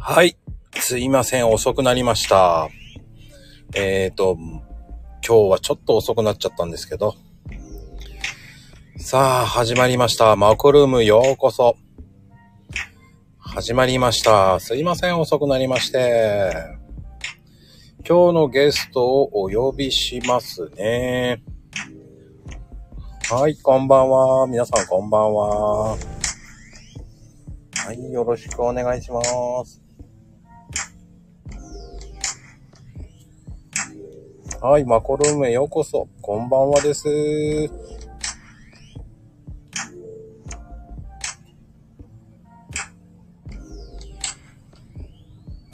[0.00, 0.36] はい。
[0.74, 1.48] すいません。
[1.48, 2.68] 遅くなりました。
[3.74, 4.60] えっ、ー、と、今
[5.22, 7.16] 日はちょっと遅くなっちゃったんですけど。
[8.96, 10.36] さあ、始まりました。
[10.36, 11.76] マコルームようこそ。
[13.38, 14.60] 始まりました。
[14.60, 15.18] すいません。
[15.18, 16.52] 遅くなりまして。
[18.08, 21.42] 今日のゲストをお呼びしますね。
[23.30, 24.46] はい、こんばんは。
[24.46, 25.90] 皆さんこんばんは。
[25.90, 25.96] は
[27.92, 29.20] い、よろしくお願いしま
[29.64, 29.87] す。
[34.60, 36.08] はい、マコルームへようこそ。
[36.20, 37.08] こんばんはです。
[37.08, 37.10] う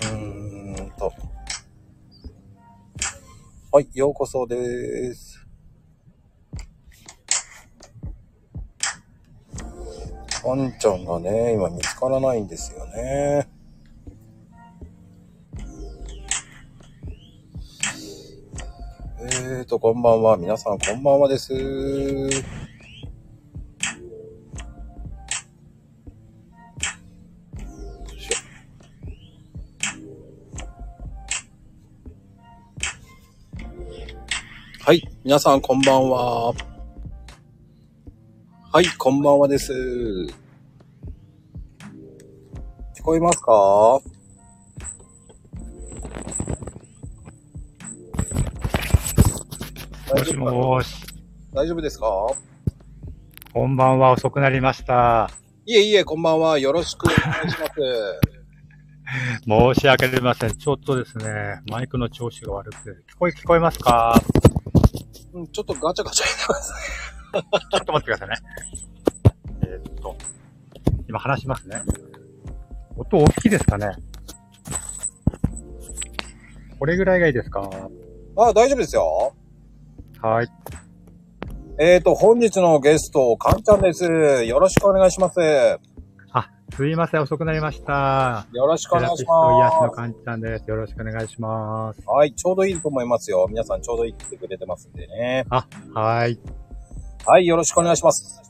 [0.03, 1.11] ーんと。
[3.73, 5.41] はい、ようこそです。
[10.45, 13.49] ワンちゃんがね、今見つからないんですよね。
[19.27, 20.37] えーと、こんばんは。
[20.37, 21.53] 皆さん、こんばんはです。
[21.55, 22.33] よい
[28.21, 28.37] しょ
[34.85, 35.03] はい。
[35.25, 36.53] 皆さん、こんばんは。
[38.73, 39.73] はい、こんばんはです。
[39.73, 40.29] 聞
[43.03, 44.01] こえますか？
[50.15, 51.05] もしもーし。
[51.53, 52.07] 大丈夫ですか？
[53.53, 55.29] こんばんは、遅くなりました。
[55.67, 56.57] いえいえ、こんばんは。
[56.61, 57.73] よろしくお願いします。
[59.75, 60.57] 申し訳ありません。
[60.57, 62.91] ちょっとですね、マイクの調子が悪くて。
[63.13, 64.15] 聞こえ、聞こえますか？
[65.33, 66.79] うんちょっとガチャガチャ言ってますね。
[67.73, 68.37] ちょっと待ってくださいね。
[69.67, 70.17] えーっと、
[71.09, 71.83] 今話しますね。
[72.97, 73.91] 音大きいですかね？
[76.79, 77.69] これぐらいがいいですか？
[78.37, 79.24] あ、大丈夫ですよ。
[80.25, 80.49] はい。
[81.79, 84.05] えーと、本日のゲスト、かんちゃんです。
[84.07, 85.39] よろしくお願いします。
[85.39, 85.79] よ
[86.33, 88.47] あ、すいません、遅くなりました。
[88.67, 90.65] ろしくお願いしセラピスト癒しのまかんちゃんです。
[90.67, 92.01] よろしくお願いします。
[92.01, 92.09] す。
[92.09, 93.45] はい、ちょうどいいと思いますよ。
[93.51, 95.45] 皆さんちょうどいいって言ってくれてますんでね。
[95.51, 96.41] はい。
[97.27, 98.41] はい、よろしくお願いします。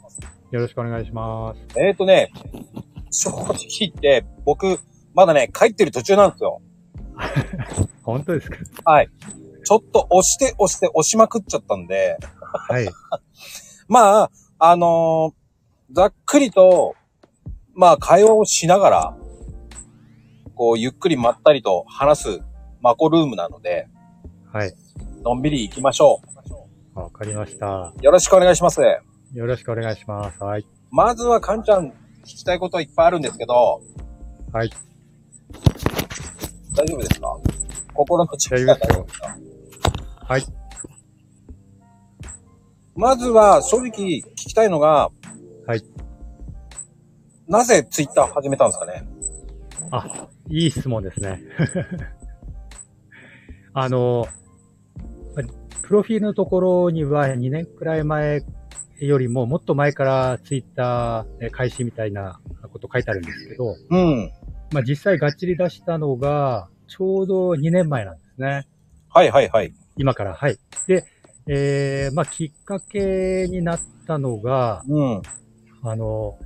[0.52, 1.80] よろしくお願いします。
[1.80, 2.30] えーとね、
[3.10, 4.78] 正直言って、僕、
[5.12, 6.60] まだね、帰ってる途中なんですよ。
[8.04, 8.58] 本当ですか？
[8.92, 9.08] はい。
[9.64, 12.18] ちょっと押して押して押しまくっちゃったんで、
[12.68, 12.88] はい。
[13.88, 15.44] まあ、あのー
[15.92, 16.96] ざっくりと、
[17.74, 19.16] まあ、会話をしながら、
[20.56, 22.40] こう、ゆっくりまったりと話す
[22.80, 23.86] マコルームなので、
[24.52, 24.74] はい。
[25.22, 26.20] のんびり行きましょ
[26.94, 27.92] わかりました。
[27.96, 28.02] う。
[28.02, 28.80] よろしくお願いします。
[28.80, 30.42] よろしくお願いします。
[30.42, 30.66] はい。
[30.90, 31.88] まずは、かんちゃん、
[32.24, 33.80] 聞きたいことはいっぱいあるんですけど、
[34.52, 34.70] はい。
[36.74, 37.36] 大丈夫ですか？
[37.92, 39.36] 心の準備は大丈夫ですか？
[40.26, 40.44] はい。
[42.96, 45.10] まずは、正直聞きたいのが、
[45.66, 45.82] はい。
[47.48, 49.06] なぜツイッター始めたんですかね？
[49.90, 51.42] あ、いい質問ですね。
[53.74, 54.26] あの、
[55.36, 55.42] ま
[55.82, 58.42] プロフィールのところには2年くらい前
[59.00, 62.40] よりももっと前からツイッター開始みたいな
[62.72, 64.32] こと書いてあるんですけど、うん。
[64.72, 68.66] まあ実際がっちり出したのがちょうど2年前なんですね。
[69.10, 69.74] はいはいはい。
[69.96, 70.34] 今から。
[70.34, 70.58] はい。
[70.86, 71.04] で、
[71.46, 75.22] えー、まあきっかけになったのが、うん。
[75.82, 76.38] あの、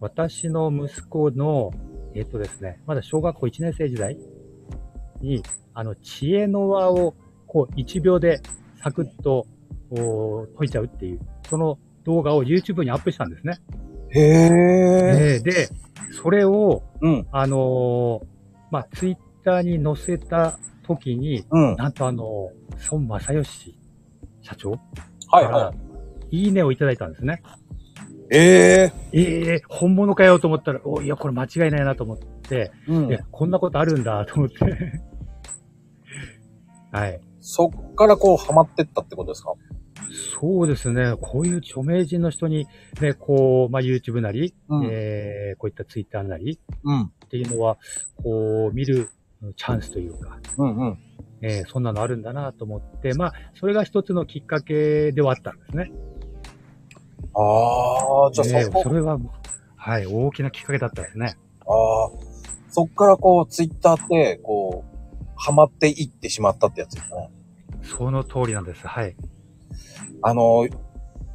[0.00, 1.72] 私の息子の、
[2.14, 4.16] えっ、とですね、まだ小学校1年生時代
[5.20, 5.42] に、
[5.74, 7.14] あの、知恵の輪を、
[7.46, 8.40] こう、1秒で
[8.82, 9.46] サクッと、
[9.90, 13.58] お解いちゃうっていう、その動画を YouTube にアップしたんですね。
[14.10, 14.50] へえ。
[15.34, 15.68] えーで、
[16.22, 17.26] それを、うん。
[17.30, 18.26] あのー
[18.70, 18.88] まあ、
[19.46, 21.76] Twitter に載せた時に、うん。
[21.76, 22.50] なんとあの、
[22.90, 23.78] 孫正義
[24.42, 24.72] 社長
[25.30, 25.72] はいは
[26.32, 26.36] い。
[26.44, 27.42] いいねをいただいたんですね。
[28.28, 29.20] えええ
[29.58, 34.56] え本物かよと思ったら、おいや、これ間違いないなと思って、うんえ、こんなことあるんだと思って。
[36.90, 37.20] はい。
[37.40, 39.52] そっからこう、ハマってったってことですか？
[40.40, 41.14] そうですね。
[41.20, 42.66] こういう著名人の人に、
[43.00, 47.02] ね、こう、まあ、YouTube なり、うんえーこういった Twitter なりうん。
[47.02, 47.76] っていうのは、
[48.22, 49.08] こう、見る
[49.56, 50.98] チャンスというか、うんうん。
[51.42, 55.90] えーそんなのあるんだなと思って、まあ、それが一つのきっかけではあったんですね。
[57.34, 59.18] ああ、じゃあえそこ、ーそれは、
[59.76, 61.36] はい、大きなきっかけだったですね。
[61.60, 62.10] ああ、
[62.70, 64.96] そっからこう、ツイッターって、こう、
[65.36, 67.30] ハマっていってしまったってやつですね。
[67.82, 68.86] その通りなんです。
[68.86, 69.14] はい。
[70.22, 70.66] あの、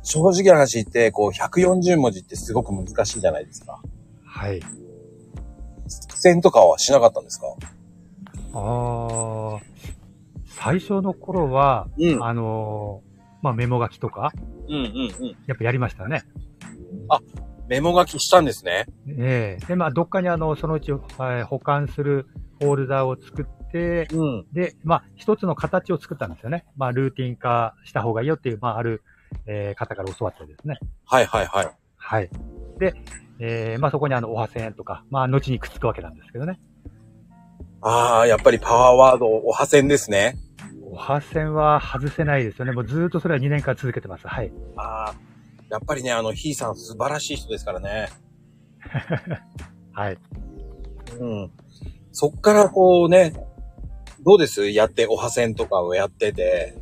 [0.02, 3.80] 正直な話言って、こう、140文字ってすごく難しいじゃないですか。
[4.26, 4.60] はい。
[4.60, 7.46] 苦戦とかはしなかったんですか？
[8.54, 9.60] ああ、
[10.46, 12.24] 最初の頃は、うん。
[12.24, 13.12] あのー
[13.42, 14.32] まあ、メモ書きとか、
[14.68, 15.38] うんうんうん。
[15.48, 16.24] やっぱやりましたね。
[17.68, 18.86] メモ書きしたんですね。
[19.08, 22.28] ええで、まあ、どっかにあの、そのうち、はい保管する
[22.60, 24.46] フォルダを作って、うん。
[24.52, 26.66] で、まあ、一つの形を作ったんですよね。
[26.76, 29.04] まあ、ルーティン化した方がいいよっていう、まあ、ある、
[29.46, 30.78] えー方から教わってですね。
[31.06, 31.72] はいはいはい。
[31.96, 32.30] はい。
[32.78, 32.94] で、
[33.40, 36.60] えーまあ、そこにあの、おはせんとか、まあ、後にくっつくわけなんですけどね。
[37.82, 40.38] ああ、やっぱりパワーワード、おはせんですね。
[40.84, 42.74] おはせんは外せないですよね。
[42.74, 44.28] もうずーっとそれは2年間続けてます。
[44.28, 44.52] はい。
[44.76, 45.16] ああ、
[45.70, 48.10] やっぱりね、あの、ひーさん素晴らしい人ですからね。
[49.94, 50.18] はい。
[51.20, 51.52] うん。
[52.12, 53.34] そっからこうね、
[54.24, 54.70] どうです？
[54.70, 56.78] やって、おはせんとかをやってて、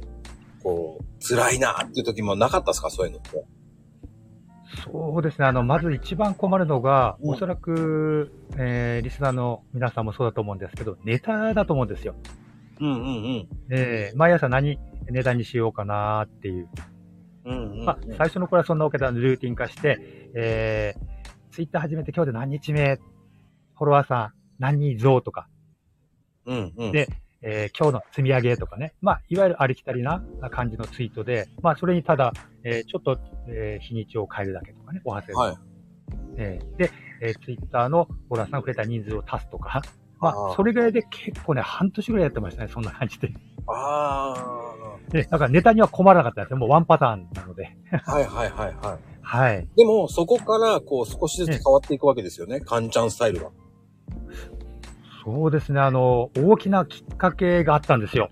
[0.64, 2.90] こう、辛いなっていう時もなかったですか？
[2.90, 3.46] そういうのって。
[4.84, 5.46] そうですね。
[5.46, 12.16] あの、まず一番困るのが、うんおそらく、えーリスナーの皆さんもそうだと思うんですけど、ネタだと思うんですよ。
[12.80, 14.80] うんうんえー毎朝何
[15.10, 16.70] ネタにしようかなっていう。
[17.46, 17.54] うん。
[17.54, 17.86] うんうん、うん。
[17.86, 19.98] まあ、最初の頃はそんなわけではルーティン化して、
[20.36, 25.48] えー、ツイッター始めて今日で何日目、フォロワーさん何人増とか、
[26.46, 26.92] うんうん。
[26.92, 27.08] で
[27.42, 30.22] えー今日の積み上げとかね、まあ、いわゆるありきたりな
[30.52, 32.34] 感じのツイートで、まあ、それにただ、
[32.64, 35.58] えーちょっと、えー日にちを変えるだけとかね、おはせのはい。
[36.38, 36.92] えーで、
[37.22, 39.82] えツイッター Twitter のフォロワーさん増えた人数を足すとか、
[40.20, 43.32] まあーあ、それぐらいで結構ね、半年ぐらいやってましたね、そんな感じで。
[43.68, 44.34] あ
[45.12, 46.58] で、だからネタには困らなかったですよ。
[46.58, 47.76] もうワンパターンなので。
[48.06, 48.12] あ。
[48.12, 49.00] はいはいはいはい。
[49.22, 49.68] はい。
[49.76, 52.60] でも、そこから、こう、少しずつ変わっていくわけですよね。
[52.62, 53.52] カンちゃんスタイルが。
[55.32, 58.30] そうですね、あの、大きなきっかけがあったんですよ。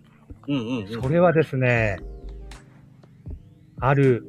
[0.48, 1.02] うんうんうん。
[1.02, 2.00] それはですね、
[3.80, 4.26] ある、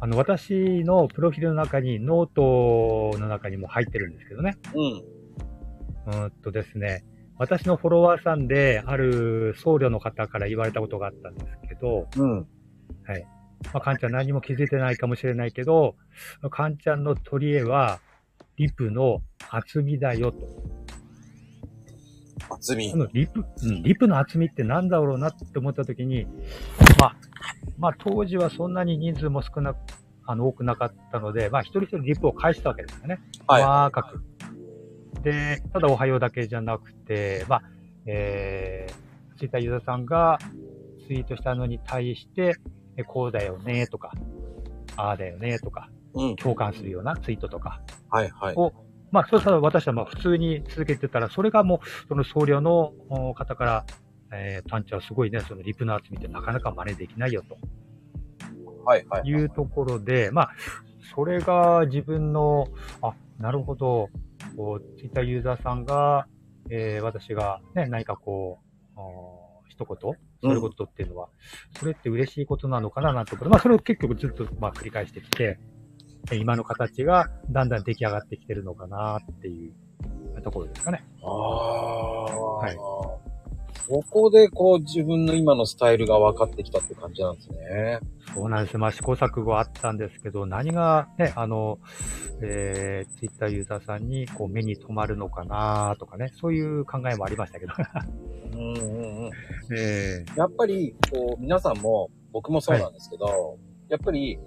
[0.00, 4.56] あの、私のプロフィールの中に、ノートの中にも入ってるんですけどね。
[4.74, 6.12] うん。
[6.12, 7.04] うーんとですね、
[7.38, 12.46] 私のフォロワーさんで、ある僧侶の方から言われたことがあったんですけど、うん。
[13.72, 15.96] まあ、カンちゃん何も気づいてないかもしれないけど、
[16.50, 18.00] カンちゃんの取り柄は、
[18.56, 19.20] リプの
[19.50, 20.77] 厚みだよと。
[22.50, 22.96] 厚みこ。
[22.96, 26.26] のリプ、うん、リプの厚みってなんだろうなって思ったときに、
[27.00, 27.16] まあ、
[27.78, 29.78] まあ当時はそんなに人数も少なく、
[30.26, 33.20] あの、多くなかったので、まあ一人一人リプを返したわけですよね。
[33.46, 33.62] はい。
[33.62, 34.22] 細かく。
[35.22, 37.62] で、ただおはようだけじゃなくて、まあ、
[38.06, 40.38] えー、ツイッターユーザーさんが
[41.06, 42.56] ツイートしたのに対して、
[42.96, 44.12] えこうだよねとか、
[44.96, 46.36] ああだよねとか、うん。
[46.36, 47.80] 共感するようなツイートとか、
[48.10, 48.54] はいはい。
[48.56, 48.72] お
[49.10, 53.86] まあ、そうしたら私はまあ普通に続けてたら、それがもう、その僧侶のお方から、
[54.32, 57.56] えー、パンチはすごいね、そのリプの厚みってなかなか真似できないよと。
[58.84, 59.28] はいはい。
[59.28, 60.50] いうところで、まあ、
[61.14, 62.68] それが自分の、
[63.02, 64.08] あ、なるほど、
[64.56, 66.26] こう、ツイッターユーザーさんが、
[66.70, 68.60] えー、私がね、何かこ
[68.96, 71.28] う、お一言、そういうことっていうのは、
[71.78, 75.58] それって嬉しいことなのかななんてこと、まあ、それを結局ずっと、まあ、繰り返してきて、え
[76.32, 81.04] 今の形がだんだん出来上がってきてるのかなっていうところですかね。
[81.22, 82.34] ああ。
[82.58, 82.76] はい
[83.88, 88.00] ここでこう自分の今のスタイルが分かってきたって感じなんですね。
[88.34, 88.76] そうなんです。
[88.76, 91.78] まあ、試行錯誤あったんですけど、何がね、あの、
[92.42, 97.72] えー、ツイッターユーザーさんにこう目に留まるのかなとかね、そういう考えもありましたけど。
[98.52, 99.30] うんうんうん。
[99.74, 103.56] えやっぱり、こう、皆さんも、僕もそうなんですけど、
[103.88, 104.38] やっぱり、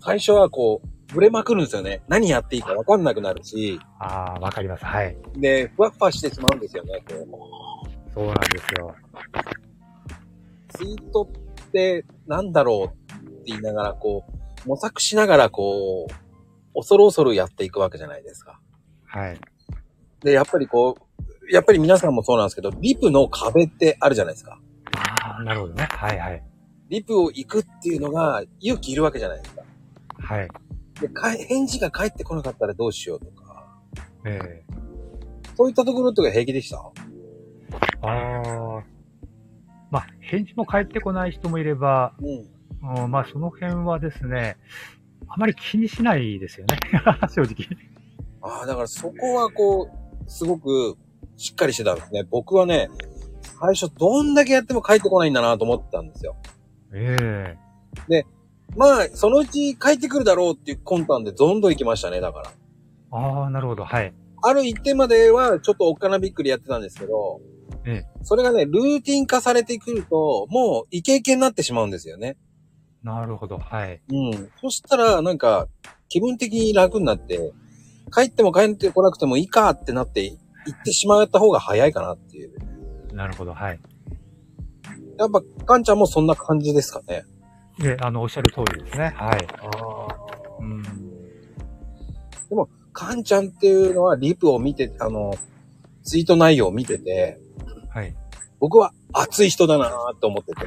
[0.00, 2.02] 最初はこう、ブレまくるんですよね。
[2.08, 4.84] 何やっていいか分かんなくなるし、ああ、わかります。
[4.84, 5.16] はい。
[5.36, 7.02] で、ふわっふわしてしまうんですよね。
[7.08, 8.94] こそうなんですよ。
[10.72, 14.24] うツイートってなんだろうって言いながら、こ
[14.64, 18.60] う、模索しながら、こう、恐る恐るやっていくわけじゃないですか。
[19.06, 19.40] はい。
[20.22, 24.60] で、やっぱりこう、やっぱり皆さんもそうなんですけど、リプの壁ってあるじゃないですか。
[24.96, 25.88] ああ、なるほどね。
[25.90, 26.42] はいはい。
[26.88, 29.62] リプを行くっていうのが勇気いるわけじゃないですか。
[30.20, 30.48] はい。
[31.00, 33.66] で、か返事が返ってこなかったらどうしようとか、
[34.24, 34.64] え
[35.56, 36.80] そういったところとか平気でした？
[38.02, 38.84] えああ。
[39.90, 43.02] まあ、返事も返ってこない人もいれば、うん。
[43.02, 44.56] うんまあ、その辺はですね、
[45.28, 46.78] あまり気にしないですよね。
[47.28, 47.66] 正直。
[48.42, 49.90] ああ、だからそこはこ
[50.26, 50.96] う、すごく
[51.36, 52.24] しっかりしてたんですね。
[52.30, 52.88] 僕はね、
[53.60, 56.36] 最初どんだけやっても帰ってこないんだなと思ってたんですよ。
[56.94, 57.56] え
[58.10, 58.24] え
[58.76, 62.50] まあ、そのうち帰ってくるだろうっていう魂胆でどんどん行きましたね、だから。
[63.10, 63.84] ああ、なるほど。
[63.84, 64.14] はい。
[64.42, 67.40] ある一点まではちょっとおっかなびっくりやってたんですけど、
[67.84, 72.36] えそれがね、ルーティン化されてくると、もうイケイケになってしまうんですよね。
[73.02, 73.58] なるほど。
[73.58, 74.00] はい。
[74.10, 74.50] うん。
[74.60, 75.68] そしたら、なんか、
[76.08, 77.52] 気分的に楽になって、
[78.12, 80.38] 帰っても帰ってこなくてもいいかってなって、行
[80.70, 82.52] ってしまった方が早いかなっていう。
[83.14, 83.80] なるほど、はい。
[85.18, 87.24] やっぱ、かんちゃんもそんな感じですかね。
[87.80, 89.12] で、あの、おっしゃる通りですね。
[89.16, 89.46] はい。
[89.58, 89.70] あ
[90.08, 90.60] あ。
[90.60, 91.10] うん。
[92.92, 95.32] かんちゃんっていうのはリプを見て、あの、
[96.02, 97.40] ツイート内容を見てて、
[97.88, 98.14] はい。
[98.58, 100.60] 僕は熱い人だなーって思ってて。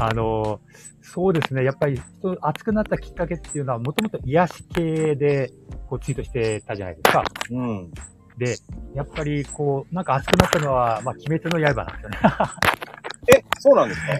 [0.00, 0.60] あの、
[1.02, 1.62] そうですね。
[1.64, 5.52] やっぱり、人熱くなったきっかけっていうのは、もともと癒し系で、
[5.88, 7.22] こう、ツイートしてたじゃないですか。
[7.50, 7.90] うん。
[8.38, 8.56] で、
[8.94, 12.18] やっぱり、こう、なんか熱くなったのは、まあ、鬼滅の刃なんですよね。
[13.28, 14.12] え、そうなんですか？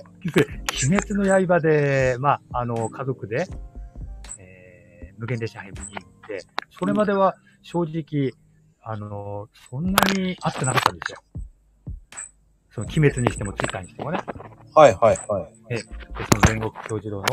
[0.87, 3.47] 鬼滅の刃で、まあ、あの、家族で、
[4.39, 6.39] えー、無限列車編見に行って、
[6.71, 8.33] それまでは正直、
[8.81, 11.19] あの、そんなに熱くなかったんですよ。
[12.71, 14.19] その、鬼滅にしても、ツイッターにしてもね。
[14.75, 15.69] はいはいはい。
[15.69, 15.87] で、そ
[16.55, 17.27] の煉獄教授堂の、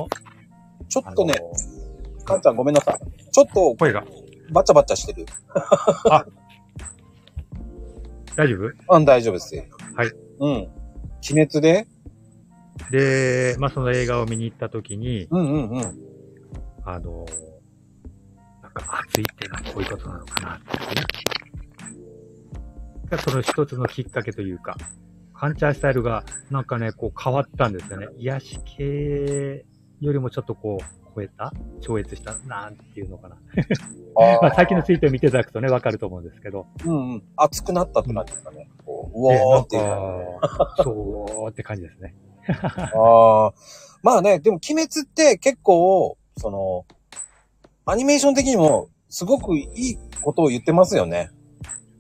[0.88, 1.34] ちょっとね、
[2.26, 3.32] かんちゃんごめんなさい。
[3.32, 4.04] ちょっと声が、
[4.52, 5.26] バチャバチャしてる。
[8.36, 8.96] 大丈夫？
[8.98, 9.64] うん、大丈夫ですよ。
[9.96, 10.12] はい。
[10.40, 10.68] うん。
[11.22, 11.88] 鬼滅で？
[12.92, 15.82] で、まあ、その映画を見に行った時に、うんうんうん。
[16.86, 17.26] あの、
[18.64, 21.04] なんか熱いっていうのはこういうことなのかなっていうね。
[23.10, 24.78] がその一つのきっかけというか、
[25.34, 28.08] カンチャースタイルがなんかね、こう変わったんですよね。
[28.18, 29.66] 癒し系
[30.00, 31.54] よりもちょっとこう、超えた？
[31.82, 32.36] 超越した？
[32.48, 33.36] なんていうのかな。
[33.36, 36.68] あ まあ、最近のツイートを見ていただくとね、わかると思うんですけど。
[36.86, 37.24] うんうん。
[37.36, 38.70] 熱くなったって感じですかね。
[38.86, 39.84] こう、うえおーっていう。
[39.84, 42.16] なんか、そうって感じですね。
[42.48, 43.54] ああ。
[44.01, 46.86] まあね、でも鬼滅って結構、その、
[47.86, 51.32] アニメーション的にもすごくいいことを言ってますよね。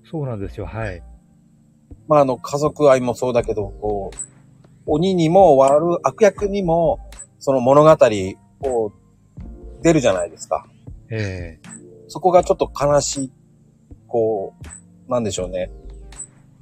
[0.09, 1.03] そうなんですよ、はい。
[2.07, 4.17] まああの、家族愛もそうだけど、こう、
[4.85, 6.99] 鬼にも悪、悪役にも、
[7.39, 7.97] その物語
[8.61, 8.91] を
[9.81, 10.65] 出るじゃないですか。
[11.09, 11.59] え
[12.07, 13.31] そこがちょっと悲しい、
[14.07, 14.53] こ
[15.07, 15.71] う、なんでしょうね。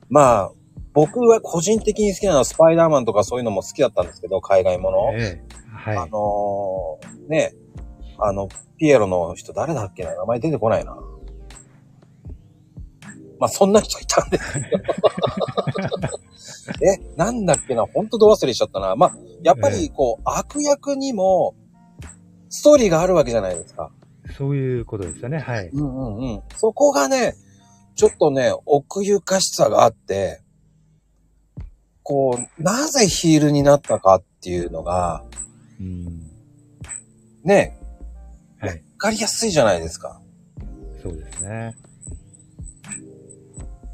[0.09, 0.51] まあ、
[0.93, 5.11] 僕は個人的に好きなのはスパイダーマンとかそういうのも好きだったんですけど、海外もの。
[5.13, 5.57] えええ
[5.87, 5.97] はい。
[5.97, 7.53] あのー、ね、
[8.19, 10.97] あの、ピエロの人誰だっけな名前出てこないな。
[13.39, 14.67] まあ、そんな人いたんですけど。
[16.85, 18.95] え、なんだっけなほんとど忘れしちゃったな。
[18.95, 21.55] まあ、やっぱりこう、悪役にも、
[22.49, 23.91] ストーリーがあるわけじゃないですか。
[24.37, 25.69] そういうことですよね、はい。
[25.69, 26.41] うんうんうん。
[26.57, 27.35] そこがね、
[27.95, 30.41] ちょっとね、奥ゆかしさがあって、
[32.03, 35.23] こう、なぜヒールになったかっていうのが、
[35.79, 36.21] うん。
[37.43, 37.77] ね、
[38.61, 38.83] わはい。
[38.97, 40.21] かりやすいじゃないですか。
[41.01, 41.75] そうですね。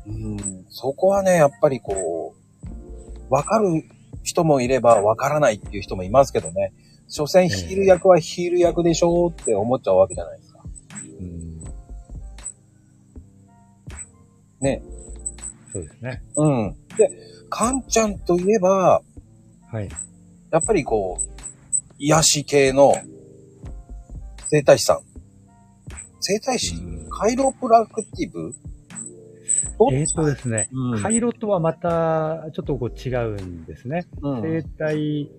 [0.05, 2.35] うん、そこはね、やっぱりこ
[3.29, 3.83] う、わかる
[4.21, 6.73] 人もいればわからないっていう人もいますけどね。
[7.15, 10.63] 所詮ヒール役はヒール役でしょうって思っちゃうわけじゃないですか。
[11.19, 11.63] うん。
[14.61, 14.81] ね。
[15.71, 16.23] そうですね。
[16.35, 16.75] うん。
[16.97, 17.11] で、
[17.51, 19.03] カンちゃんといえば、
[19.71, 19.87] はい。
[20.49, 21.23] やっぱりこう、
[21.99, 22.95] 癒し系の
[24.47, 24.99] 生体師さん。
[26.19, 28.55] 生体師、うんカイロプラクティブ？
[29.77, 34.07] どっーとですね、うんカイロとはまたちょっとこう違うんですね。
[34.23, 35.29] うん生体、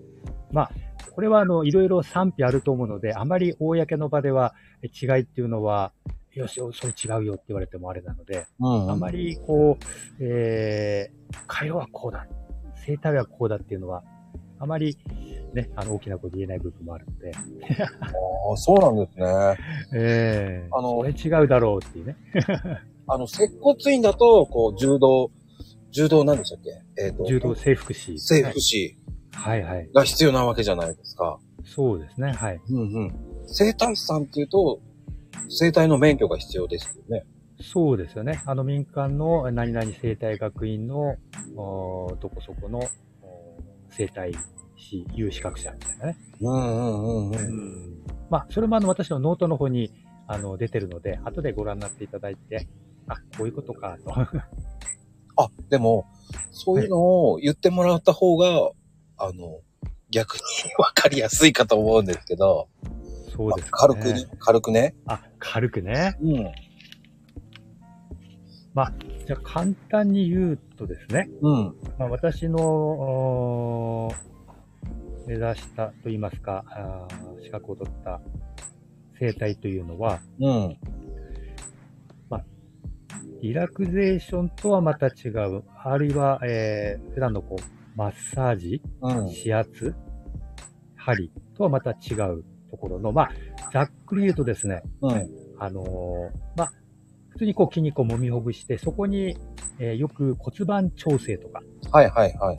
[0.52, 0.70] まあ、
[1.14, 5.92] これはあの、いろいろ賛否あると思うので、あまり公の場ではえ違いっていうのは、
[6.32, 9.84] よし、それ違うよって言われてもあれなので、うんあまりこう、
[10.20, 12.26] えー、カイロはこうだ、
[12.84, 14.02] 生体はこうだっていうのは、
[14.58, 14.98] あまり
[15.54, 17.84] ね、あの、大きな声で言えない部分もあるので、あ
[18.52, 19.56] あ、そうなんですね。
[19.94, 22.16] えー、あのそれ違うだろうっていうね。
[23.06, 25.30] あの、接骨院だと、こう、柔道、
[25.92, 26.62] 柔道なんでしたっ
[26.96, 27.04] け？
[27.04, 28.18] えっ、と、柔道整復師。
[28.18, 28.96] 整復師
[29.34, 29.90] はいはい。
[29.92, 31.38] が必要なわけじゃないですか。
[31.64, 32.60] そうですね、はい。
[32.68, 33.14] うんうん。
[33.46, 34.80] 生体師さんっていうと、
[35.48, 37.24] 生体の免許が必要ですよね。
[37.60, 38.42] そうですよね。
[38.46, 41.16] あの民間の何々生態学院の、
[41.56, 42.82] どこそこの、
[43.90, 44.32] 生態
[44.76, 46.16] 師有資格者みたいなね。
[46.40, 47.38] うんうんうんう。
[47.38, 48.04] うんん。
[48.28, 49.92] まあ、それもあの私のノートの方に
[50.26, 52.66] あの出てるので、後でご覧になっていただいて、
[53.06, 54.12] あ、こういうことか、と。
[55.36, 56.06] あ、でも、
[56.50, 56.98] そういうの
[57.30, 58.70] を言ってもらった方が、
[59.16, 59.60] あの、
[60.10, 60.40] 逆に
[60.78, 62.68] わかりやすいかと思うんですけど、
[63.36, 63.70] そうですね。
[63.72, 64.94] 軽くね、軽くね。
[65.06, 66.16] あ、軽くね。
[66.20, 66.52] うん。
[69.26, 71.74] じゃあ簡単に言うとですね、うん。
[71.98, 74.10] まあ、私の、
[75.26, 78.20] 目指したと言いますか、あー資格を取った
[79.18, 80.78] 生態というのは、うん。
[83.40, 85.64] リラクゼーションとはまた違う。
[85.82, 89.28] あるいは、えー、普段のこう、マッサージ、うん。
[89.28, 89.94] 指圧、
[90.96, 93.30] 針とはまた違うとところの、まあ、
[93.72, 95.28] ざっくり言うとですね、うん。
[95.60, 96.72] あのーまあ、
[97.28, 99.36] 普通にこう筋肉を揉みほぐして、そこに、
[99.78, 102.56] えーよく骨盤調整とか、はいはいはい。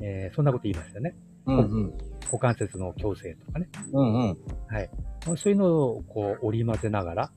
[0.00, 1.16] えーそんなこと言いますよね。
[1.46, 1.92] うんうん。
[2.24, 3.68] 股関節の矯正とかね。
[3.92, 4.36] うんうん。
[4.68, 4.90] はい。
[5.36, 7.32] そういうのをこう織り交ぜながら、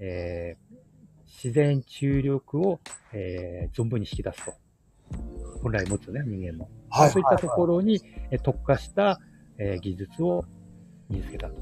[0.00, 0.78] えー
[1.26, 2.80] 自然注力を、
[3.12, 4.52] えー存分に引き出すと。
[5.62, 6.68] 本来持つね、人間の。
[6.90, 8.00] はいそういったところに、
[8.30, 9.20] えー特化した、
[9.58, 10.44] えー技術を
[11.08, 11.54] 身につけたと。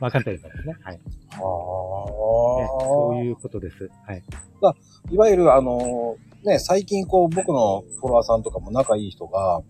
[0.00, 0.76] まあ簡単に言うとですね。
[0.82, 0.94] はい。
[0.94, 1.00] ね
[1.38, 3.90] そうはいうことです。
[4.06, 4.22] はい。
[4.62, 4.74] あ。
[5.10, 9.62] いわゆるあの、ね、最近こう僕のフォロワーさんとかも仲いい人が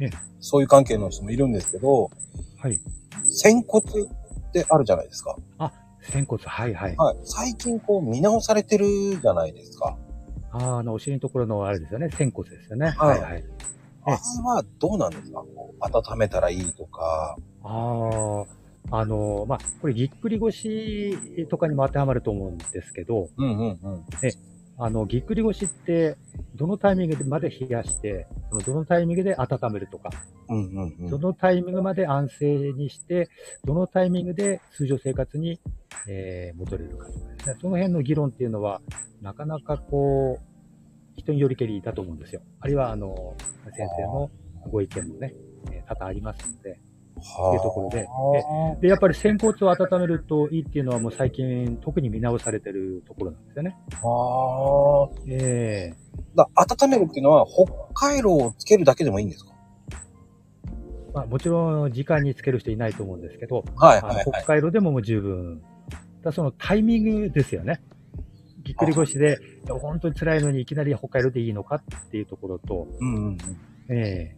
[0.00, 0.10] ええ、
[0.40, 2.10] そういう関係の人もいるんですけど、
[2.58, 2.80] はい。
[3.26, 5.36] 仙骨ってあるじゃないですか。
[6.02, 6.96] 仙骨、はいはい。
[6.96, 7.16] はい。
[7.24, 8.86] 最近こう見直されてる
[9.20, 9.96] じゃないですか。
[10.52, 12.10] あーあの、お尻のところのあれですよね。
[12.10, 12.88] 仙骨ですよね。
[12.90, 13.44] はいはい。
[14.06, 15.40] えあれはどうなんですか？
[15.40, 17.36] こう温めたらいいとか。
[17.62, 18.44] あ
[18.90, 21.16] あ、あの、まあ、これぎっくり腰
[21.48, 24.04] とかにも当てはまると思うんですけど、うんうんうん。
[24.84, 26.16] あの、ぎっくり腰って、
[26.56, 30.10] どのタイミングでまで冷やして、そのどのタイミングで温めるとか、
[30.48, 31.10] うんうんうん。
[31.10, 33.28] どのタイミングまで安静にして、
[33.64, 35.60] どのタイミングで通常生活に、
[36.08, 37.56] えー戻れるかとかですね。
[37.60, 38.80] その辺の議論っていうのは、
[39.20, 40.42] なかなかこう、
[41.14, 42.42] 人によりけりだと思うんですよ。
[42.58, 43.36] あるいは、あの、
[43.76, 44.30] 先生の
[44.68, 45.34] ご意見もね、
[45.70, 46.76] えー多々ありますので、は
[47.22, 53.76] っていうところではで、やっぱり仙骨を温めるといいっていうのはもう最近特に見直されてるところなんですよね。
[54.02, 54.06] あ。
[54.06, 55.10] はあ。
[55.28, 55.96] ええ
[56.34, 57.72] だ温めるっていうのは、北
[58.08, 59.52] 海道をつけるだけでもいいんですか？
[61.14, 64.24] まあもちろん時間につける人いないと思うんですけど、はいはいはい。
[64.24, 65.62] 北海道でももう十分。
[66.22, 67.82] だそのタイミングですよね。
[68.62, 69.38] ぎっくり腰で、
[69.68, 73.38] 本当に辛いのにいきなり北海道でいいのかっていうところと、うんうんうん。
[73.90, 74.36] え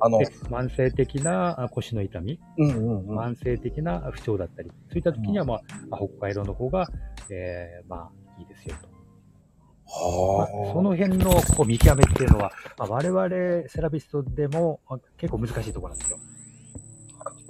[0.00, 3.18] あの慢性的なあ腰の痛み、うんうんうん。
[3.18, 5.60] 慢性的な不調だったり、そういった時には、まあ、
[5.90, 6.88] あ北海道の方が、
[7.30, 8.88] ええまあ、いいですよと。
[8.88, 8.94] ま
[9.92, 10.72] あはあ。
[10.72, 16.18] その辺のこう見極めっていうのは、まあ、我々セラピストでもあ結構難しいところなんですよ。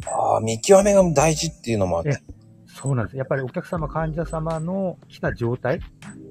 [0.06, 2.18] ああ、見極めが大事っていうのもあって。
[2.66, 3.16] そうなんです。
[3.16, 5.80] やっぱりお客様、患者様の来た状態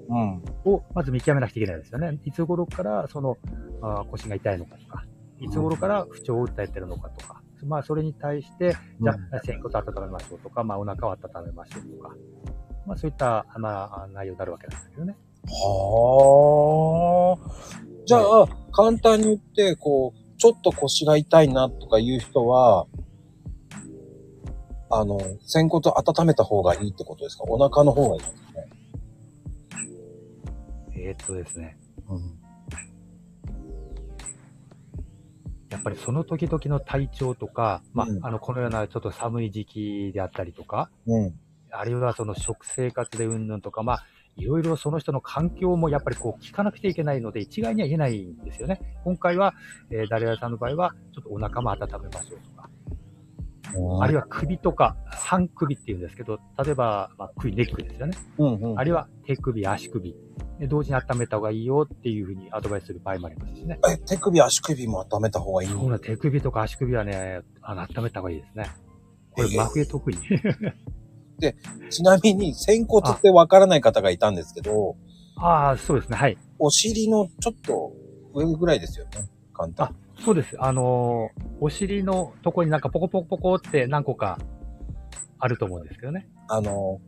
[0.10, 0.44] うん。
[0.66, 2.20] をまず見極めなくちゃいけないですよね。
[2.26, 3.38] いつ頃からその
[3.82, 5.06] あー腰が痛いのかとか、
[5.42, 12.16] いつ頃から不調を訴えてるのかとか、まあそれに対して、じゃあ、仙骨温めましょうとか、まあお腹を温めましょうとか、
[12.86, 15.18] まあそういった、まあ、内容になるわけなんですけどね。
[15.48, 17.50] はあ。
[18.06, 22.88] じゃあ、簡単に言って、こう、ちょっと腰が痛いなとかいう人は、
[24.92, 27.44] あの、仙骨を温めた方がいいってことですか？
[27.48, 28.70] お腹の方がいいですね？
[30.96, 31.78] えーっとですね、
[32.10, 32.39] うん。
[35.70, 41.34] やっぱりその時々の体調とか、まあ、うんあの、このようなちょっと寒い時期であったりとか、うん。
[41.72, 44.06] あるいはその食生活でうんぬんとか、まあ、
[44.36, 48.82] いろいろその人の環境もやっぱりこう聞かなくちゃいけないので、一概には言えないんですよね。
[49.04, 49.54] 今回は、
[49.92, 52.70] えー、ダリアさんの場合は、ちょっとお腹も温めましょうとか、
[54.02, 58.18] あるいは首とか、三首っていうんですけど、例えば、まあ、首、ネックですよね。
[58.38, 58.80] うんうん。
[58.80, 60.16] あるいは手首、足首。
[60.60, 63.80] で同時に温めた方がいいよっていうふうにアドバイスする場合もありますしね。
[63.90, 68.70] え、手首、足首も温めた方がいいそうな手首とか足首はね、あの温めた方がいいですね。
[69.32, 70.18] これ、えー真冬特に。
[71.90, 74.98] ちなみに、仙骨ってわからない方がいたんですけど、
[75.38, 76.18] ああ、そうですね。
[76.18, 76.38] はい。
[76.58, 77.94] お尻のちょっと
[78.34, 79.30] 上ぐらいですよね。
[79.54, 79.96] 簡単。
[80.24, 80.56] そうです。
[80.60, 84.40] あのーお尻のとこになんかポコポコポコって何個か
[85.40, 86.30] あると思うんですけどね。
[86.48, 87.02] あの、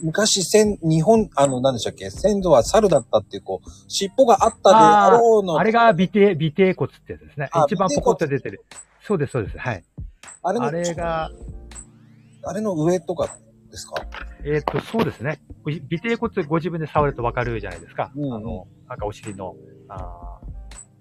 [0.00, 2.10] 昔、先、日本、あの、何でしたっけ？
[2.10, 5.58] 先祖は猿だったっていう、こう、尻尾があったであろうの。
[5.58, 7.64] あれが尾て尾てい骨ってやつですねあ。
[7.66, 8.64] 一番ポコって出てる。
[9.02, 9.58] そうです、そうです。
[9.58, 9.84] はい。
[10.42, 11.30] あれのあれが、
[12.42, 13.36] あれの上とか
[13.70, 14.02] ですか？
[14.44, 15.40] えーっと、そうですね。
[15.66, 18.12] 尾てい骨ご自分で触るとわかるじゃないですか。
[18.16, 19.54] うんうんあの、なんかお尻の、
[19.88, 20.45] あー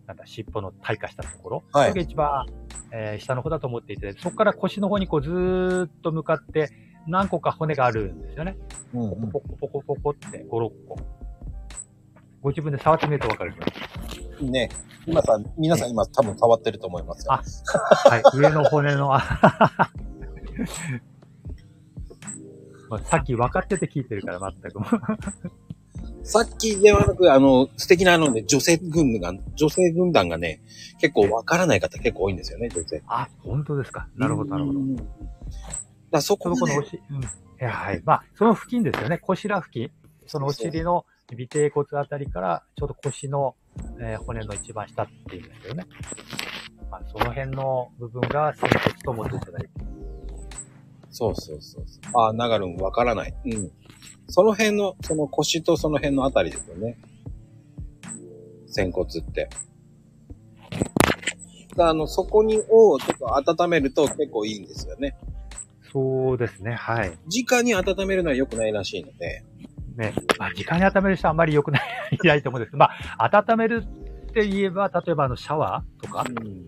[0.07, 1.63] なんだ、尻尾の退化したところ。
[1.71, 2.45] はいそれが一番、
[2.91, 6.69] えー下の方だと思っていて、そこから腰の方にこうずーっと向かって
[7.07, 8.57] 何個か骨があるんですよね。
[8.93, 9.31] うんうん。
[9.31, 10.97] ポコポコポコって5、6個。
[12.41, 13.53] ご自分で触ってみるとわかる
[14.41, 14.69] ね。
[15.07, 17.33] 今さ、皆さん今多分触ってると思いますよ。
[17.33, 17.43] あ。
[18.09, 18.23] はい。
[18.33, 19.21] 上の骨の、あ
[22.89, 24.79] まあさっき分かってて聞いてるから全く。
[26.25, 30.59] さっきではなく、あの、素敵なあのね、女性軍団が、女性軍団がね、
[30.99, 33.03] 結構わからない方結構多いんですよね、女性。
[33.07, 34.07] あ、本当ですか？
[34.15, 34.79] なるほど、なるほど。
[34.79, 34.95] うん
[36.11, 37.21] だそそこがねのこのおし、うん。
[37.21, 37.27] い
[37.59, 38.01] や、はい。
[38.03, 39.17] まあ、その付近ですよね。
[39.19, 39.91] 腰ら付近。
[40.27, 43.55] そのお尻の尾てい骨あたりから、ちょうど腰の、
[43.99, 45.85] えー骨の一番下っていうんですけどね。
[46.89, 49.69] まあ、その辺の部分が仙骨と思っていただいて。
[51.11, 52.19] そうそうそうそう。
[52.19, 53.33] ああ、ナガルンわからない。
[53.45, 53.71] うん。
[54.27, 56.97] その辺の、その腰とその辺のあたりですよね。
[58.67, 59.49] 仙骨って。
[61.77, 65.15] あの、そこに、をちょっと温めると結構いいんですよね。
[65.91, 67.17] そうですね、はい。
[67.47, 69.43] 直に温めるのは良くないらしいので。
[69.95, 76.65] ね、まあ、時間に温める人はあんまり良くないいないと思うんですけど、まあ、温めるって言えば、例えばあの、シャワーとか、うん。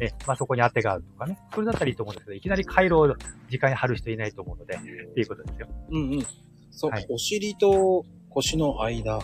[0.00, 1.38] え、まあ、そこに当てがあるとかね。
[1.54, 3.14] それだったらいいと思うんですけど、いきなり回路を
[3.50, 4.80] 時間に貼る人いないと思うので、っ
[5.14, 5.68] ていうことですよ。
[5.90, 6.26] うんうん。
[6.74, 9.18] そう、はいお尻と腰の間。
[9.18, 9.20] う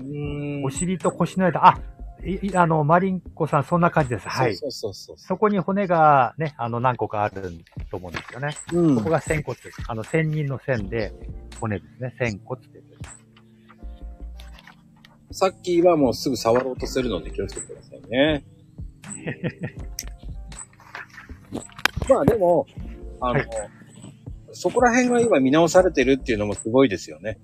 [0.00, 0.64] ーん。
[0.64, 1.80] お尻と腰の間、あ、
[2.24, 4.28] いいあの、マリンコさん、そんな感じです。
[4.28, 4.56] はい。
[4.56, 7.52] そうそうそうそそこに骨がね、あの、何個かある
[7.90, 8.56] と思うんですよね。
[8.72, 8.80] う。
[8.80, 9.82] うんここが仙骨です。
[9.88, 11.12] あの、仙人の線で、
[11.60, 12.14] 骨ですね。
[12.18, 12.94] 仙骨って言うんで
[15.32, 15.38] す。
[15.40, 18.44] さっきはもうすぐ触ろうとするので気をつけてくださいね。
[22.08, 22.66] まあでも、
[23.20, 23.48] あの、はい
[24.52, 27.38] そこら辺が今見直されてるっていうのもすごいですよね。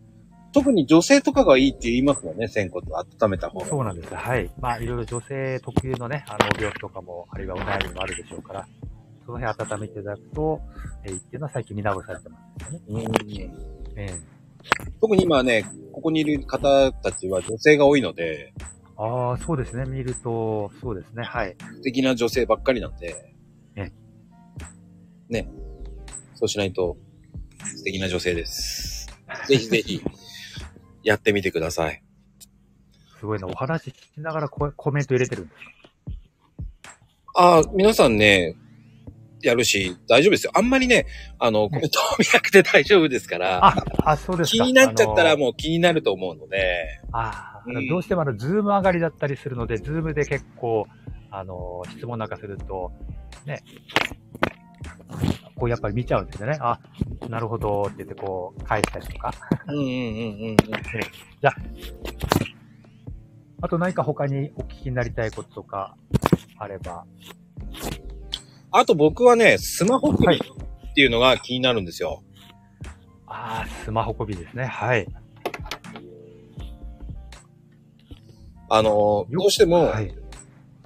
[0.52, 3.66] 特に女性とかがいいって言いますもんね、仙骨を温めた方が。
[3.66, 4.14] そうなんです。
[4.14, 4.50] はい。
[4.60, 8.68] まあ、いろいろ女性特有のね、あの、病気とかも、あるいはお悩みもあるでしょうから、
[9.26, 10.60] その辺温めていただくと、
[11.04, 13.04] えーっていうのは最近見直されてますよね。
[13.08, 14.14] うんえ
[15.00, 18.62] 特に今ね、ここにいる方たちは女性が多いので、え
[18.96, 19.84] ああ、そうですね。
[19.84, 21.22] 見ると、そうですね。
[21.22, 21.54] はい。
[21.76, 23.34] 素敵な女性ばっかりなんで、
[23.76, 23.92] え
[25.28, 25.48] ね。
[26.38, 26.96] そうしないと、
[27.76, 29.08] 素敵な女性です。
[29.48, 30.00] ぜひぜひ、
[31.02, 32.00] やってみてください。
[33.18, 33.48] すごいな。
[33.48, 35.56] お話ししながらココメント入れてるんです
[37.34, 38.54] ああ、皆さんね、
[39.42, 40.52] やるし、大丈夫ですよ。
[40.54, 41.06] あんまりね、
[41.40, 44.64] あの、コメントを見なくて大丈夫ですから、あ、あ、そうですか。
[44.64, 50.86] 気になっちゃったらもう気になると思うので、あーあのうんどうしてもあの、ズーム上がりだったりするので、ズームで結構、
[51.32, 52.92] あの、質問なんかすると、
[53.44, 53.62] ね、
[55.58, 56.56] こうやっぱり見ちゃうんですよね。
[56.60, 56.78] あ、
[57.28, 59.34] なるほどって言ってこう、返したりとか。
[59.66, 60.56] うんうんうんうん。
[63.60, 65.96] あと何か他にお聞きになりたいこととか、
[66.58, 67.04] あれば。
[68.70, 72.22] あと僕はね、スマホ首はいっていうのが気になるんですよ。
[73.26, 74.64] ああ、スマホ首ですね。
[74.64, 75.06] はい。
[78.70, 80.14] あの、どうしても、はい。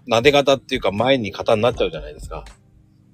[0.09, 2.45] 撫で方っていうか前に型になっちゃうじゃないですか。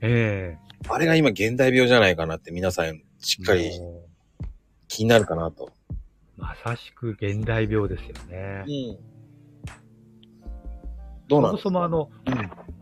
[0.00, 4.04] えあれが今現代病じゃないかなって皆さんしえっかりも
[4.86, 5.64] 気になるかなと。
[5.64, 8.64] うまさしく現代病ですよね。
[8.64, 8.98] ん。
[11.26, 11.50] どうなん？
[11.50, 12.10] そもそもあの、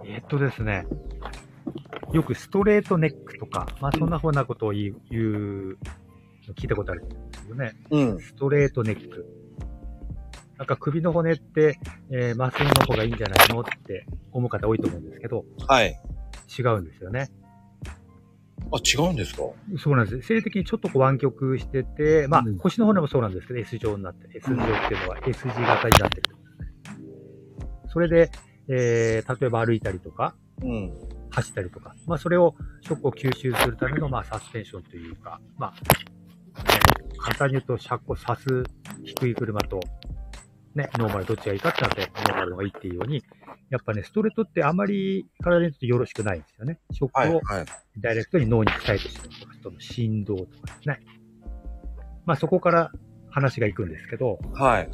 [0.04, 0.86] えーっとですね、
[2.12, 5.78] よくストレートネックとか、まあそんなふうなことを言う、言う
[6.54, 7.76] 聞いたことあるんですよね。
[7.90, 8.20] うん。
[8.20, 9.26] ストレートネック。
[10.58, 11.78] なんか首の骨って、
[12.10, 15.98] えー、まっすぐの方がいいんじゃないのって思う方多いと思うんですけど、はい。
[16.58, 17.30] 違うんですよね。
[18.72, 19.42] あ、違うんですか？
[19.78, 20.26] そうなんです。
[20.26, 24.56] 性的にちょっとこう湾曲してて、まあ、うん腰の骨もそうなんですけど、S 状になって、S 状っ
[24.88, 26.70] ていうのは S 字型になってるってことで
[27.58, 27.68] すね。
[27.92, 28.30] それで、
[28.68, 30.92] えー、例えば歩いたりとか、うん。
[31.30, 35.76] 走ったりとか、まあ、それを、ショックを吸収するための、まあ、サスペンションというか、まあ、ね、
[37.18, 38.64] 簡単に言うと、車庫刺す
[39.04, 39.80] 低い車と、
[40.76, 43.22] ね、ノーマルどっちがいいかってなって、ノーマルの方がいいっていうように、
[43.70, 46.78] やっぱね、ストレートってあまり体にとってよろしくないんですよね。
[46.92, 47.30] ショッはい。
[47.30, 47.64] クをはい。
[47.98, 51.00] ダイレクトに脳に伝えてしまうとか、その振動とかですね。
[52.26, 52.92] まあそこから
[53.30, 54.90] 話が行くんですけど、はい。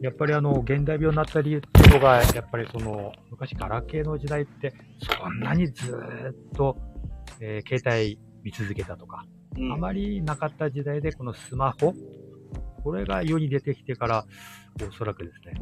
[0.00, 6.76] やっぱりあの、現代病になった理由っていうのが、やっぱりその、昔ガラケーの時代って、そんなにずーっと、
[7.40, 9.24] えー携帯見続けたとか、
[9.56, 11.94] うんあまりなかった時代で、このスマホ、
[12.82, 14.24] これが世に出てきてから、
[14.88, 15.60] おそらくですね、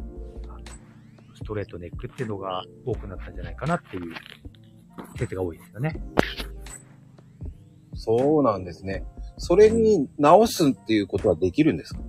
[1.35, 4.13] ストレートネックっていうのが多くなったんじゃないかなっていう
[5.17, 6.01] 説が多いですよね。
[7.95, 9.03] そうなんですね。
[9.37, 12.01] それに直すっていうことはできるんですか？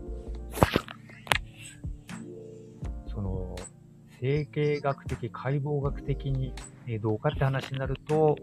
[3.09, 3.57] その、
[4.21, 6.53] 整形学的、解剖学的に
[6.87, 8.37] えーどうかって話になると、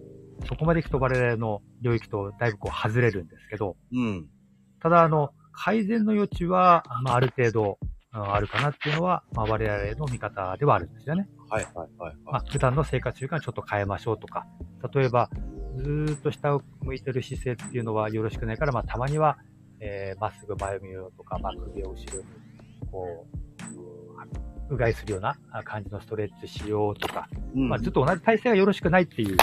[0.47, 4.27] そこまで行くと我々の領域とだいぶこう外れるんですけど、うん。
[4.81, 7.79] ただあの、改善の余地は、まあ、ある程度
[8.11, 11.27] ああるかなっていうのは、まあ、我々の見方ではあるんですよね。
[11.49, 14.47] はいはいはいまあ、普段の生活習慣ちょっと変えましょうとか、
[14.93, 15.29] 例えば、
[15.77, 19.37] ずーっと下を向いてる姿勢っていうのはよろしくないから、まあ、たまには、
[19.79, 22.25] えーまっすぐ前を見ようとか、まあ、首を後ろに、
[22.91, 23.27] こ
[24.69, 27.69] う、うがいするようなあ感じのストレッチしようとか、うん。
[27.69, 29.37] まあ、ずっと同じ体勢がよろしくないっていう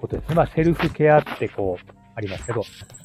[0.00, 0.34] ことですね。
[0.34, 2.62] まあ、セルフケアってこう、ありますけど、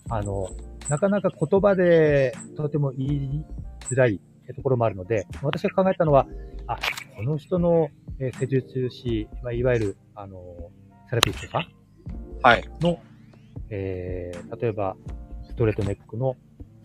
[0.09, 0.47] あの、
[0.89, 3.45] なかなか言葉でとても言い
[3.91, 4.19] づらい
[4.55, 6.27] ところもあるので、私が考えたのは、
[6.67, 6.77] あ、
[7.15, 10.71] この人のえー施術師、まあ、いわゆる、あの、
[11.09, 11.67] セラピストさん？
[12.41, 12.69] はい。
[12.81, 12.99] の
[13.69, 14.95] えー、例えば、
[15.47, 16.35] ストレートネックの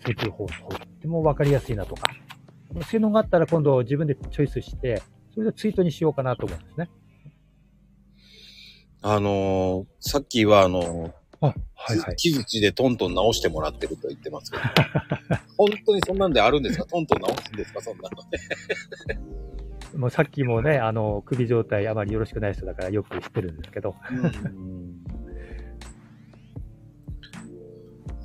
[0.05, 2.03] 水中放送、とってもわかりやすいなとか、
[2.73, 6.91] そういうのがあったら今度自分でチョイスして、それでツイートにしようかなと思うんですね。
[9.03, 11.15] あのーさっきはあの
[11.49, 14.63] あ、ー木槌でトントン直してもらってると言ってますけど、
[15.57, 16.85] 本当にそんなんであるんですか？
[16.87, 17.81] トントン直すんですか？
[17.81, 18.23] そんなの。
[18.31, 19.21] ね。
[19.97, 23.95] もうさっきもね、あの、首状態あまりよろしくない人だからよく知ってるんですけど、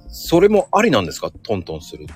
[0.08, 1.30] それもありなんですか？
[1.44, 2.14] トントンするって。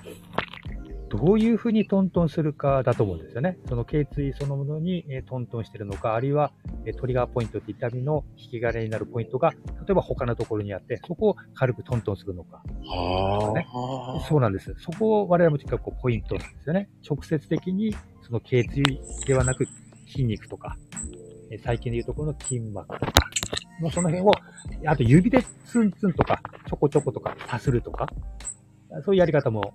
[1.13, 3.59] どういうふうにトントンするかだと思うんですよね。
[3.69, 6.51] その頸椎そのものに、えートントンしてるのか、あるいは、
[6.85, 9.57] えートリガーポイントって痛みの引き金になるポイントが、例
[9.91, 12.63] えば他のところにあって、そこを軽くトントンするのか。
[12.83, 13.67] はね
[14.27, 14.73] そうなんです。
[14.79, 16.89] そこを我々も結構ポイントなんですよね。
[17.07, 18.81] 直接的にその頸椎
[19.27, 19.67] ではなく
[20.07, 20.77] 筋肉とか、
[21.51, 23.11] えー最近でいうところの筋膜とか、
[23.79, 24.31] もうその辺を、
[24.87, 28.07] あと指でツンツンとか、ちょこちょことか、さするとか、
[29.01, 29.73] そういうやり方も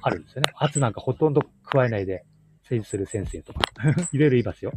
[0.00, 0.52] あるんですよね。
[0.56, 2.24] 圧なんかほとんど加えないで、
[2.68, 3.60] 施術する先生とか、
[4.12, 4.72] いろいろいますよ。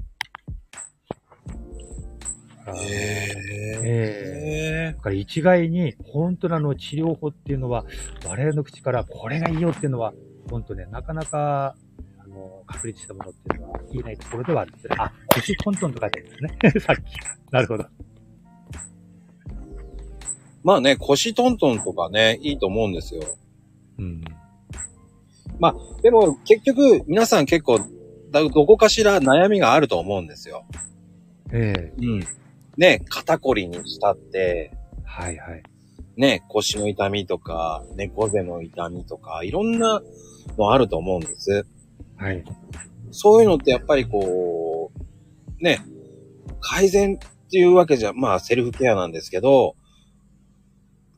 [2.67, 3.45] あーへ
[3.83, 7.85] ええだから一概に、本当のあの治療法っていうのは、
[8.25, 10.13] 我々の口からこれがいいよっていうのは、
[10.49, 11.75] 本当ね、なかなか、
[12.17, 14.95] あの、確立したものっていうのは言えないところではあるんですよね。
[14.99, 16.79] あ、腰トントンと書いてあるんですね。
[16.81, 17.51] さっき。
[17.51, 17.85] なるほど。
[20.63, 23.21] まあね、腰トントンとかね、いいと思うんですよ。
[23.97, 24.21] うん。
[26.01, 27.79] でも結局、皆さん結構、
[28.31, 30.65] だどこかしら悩みがあると思うんですよ。
[31.53, 32.23] ええうん。
[32.77, 34.71] ね、肩こりにしたって、
[35.03, 35.63] はいはい。
[36.17, 40.01] ね、腰の痛みとか、猫背の痛みとか、いろんな
[40.57, 41.65] のあると思うんです。
[42.17, 42.43] はい。
[43.11, 45.79] そういうのってやっぱりこう、ね、
[46.59, 49.75] 改善っていうわけじゃ、まあセルフケアなんですけど、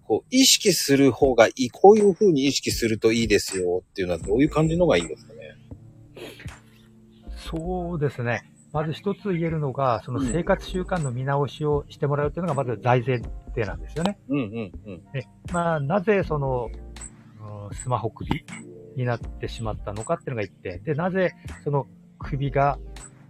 [0.07, 5.39] こう、意識する方がいい、こういう風に意識するといいですよっていうのはどういう感じのがいいんですかね？
[7.35, 8.51] そうですね。
[8.73, 13.21] まず一つ言えるのが、その生活習慣の見直しをしてもらうというのがまず大前
[13.55, 14.19] 提なんですよね。
[14.29, 15.03] うんうんうん。
[15.51, 16.87] まあ、なぜその、うん
[17.73, 18.45] スマホ首
[18.95, 20.81] になってしまったのかっていうのが一点。
[20.83, 21.33] で、なぜ
[21.65, 21.85] その
[22.17, 22.79] 首が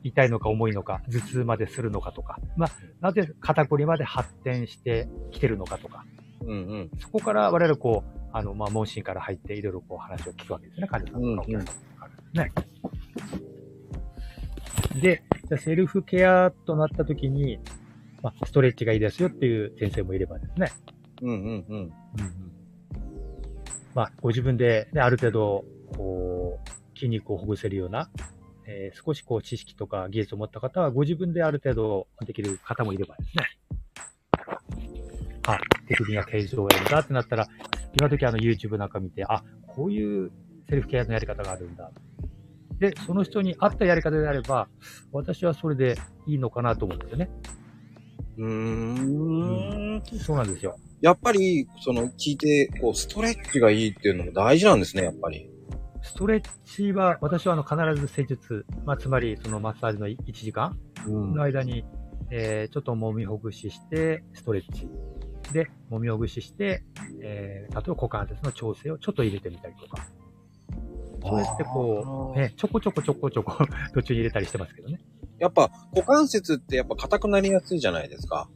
[0.04, 2.70] 痛いのか重いのか、頭痛までするのかとか、まあ、
[3.02, 6.06] なぜ肩こりまで発展してきてるのかとか、
[6.41, 6.91] うんうん。
[7.00, 12.52] そこから我々こう、あの、まあ、問診から入っていろいろこう話を聞くわけですね、患者さんとかお客さんとかからね。
[15.02, 17.60] で、じゃあセルフケアとなった時に、
[18.21, 20.71] まあ、ストレッチがいいですよっていう先生もいればですね、
[21.21, 21.78] うんうんうん。
[21.78, 21.91] うんうん
[23.97, 28.12] まあ、ご自分で、ね、ある程度、こう、筋肉をほぐせるような、
[28.67, 33.45] えー少しこう、知識とか技術を持った方は、ご自分である程度できる方もいればですね。
[35.47, 37.47] あ、手首が形状をやるんだってなったら、
[37.99, 40.31] 今時あの YouTube なんか見て、あ、こういう
[40.69, 41.91] セルフケアのやり方があるんだ。
[42.79, 44.67] で、その人に合ったやり方であれば、
[45.12, 47.29] 私はそれでいいのかなと思うんですよね。
[48.38, 50.01] うーん。
[50.19, 50.77] そうなんですよ。
[51.01, 55.49] やっぱり、その、聞いて、こう、ストレッチがいいっていうのも大事なんですね、やっぱり。
[56.01, 61.83] ストレッチは、私はあの必ず施術、まあ、つまりそのマッサージの1時間うんの間に、
[62.31, 64.88] えーちょっと揉みほぐしして、ストレッチ。
[65.53, 66.83] で、揉みほぐしして、
[67.21, 70.07] えー例えば股関節の調整をちょっと入れてみたりとか。
[71.21, 73.57] そうやってこう、ね、ちょこちょこちょこちょこ
[73.93, 74.99] 途中に入れたりしてますけどね。
[75.39, 78.49] やっぱ、股関節ってやっぱ硬くなりやすいじゃないですか。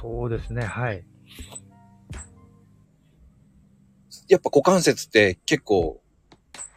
[0.00, 1.04] そうですね、はい。
[4.28, 6.00] やっぱ股関節って結構、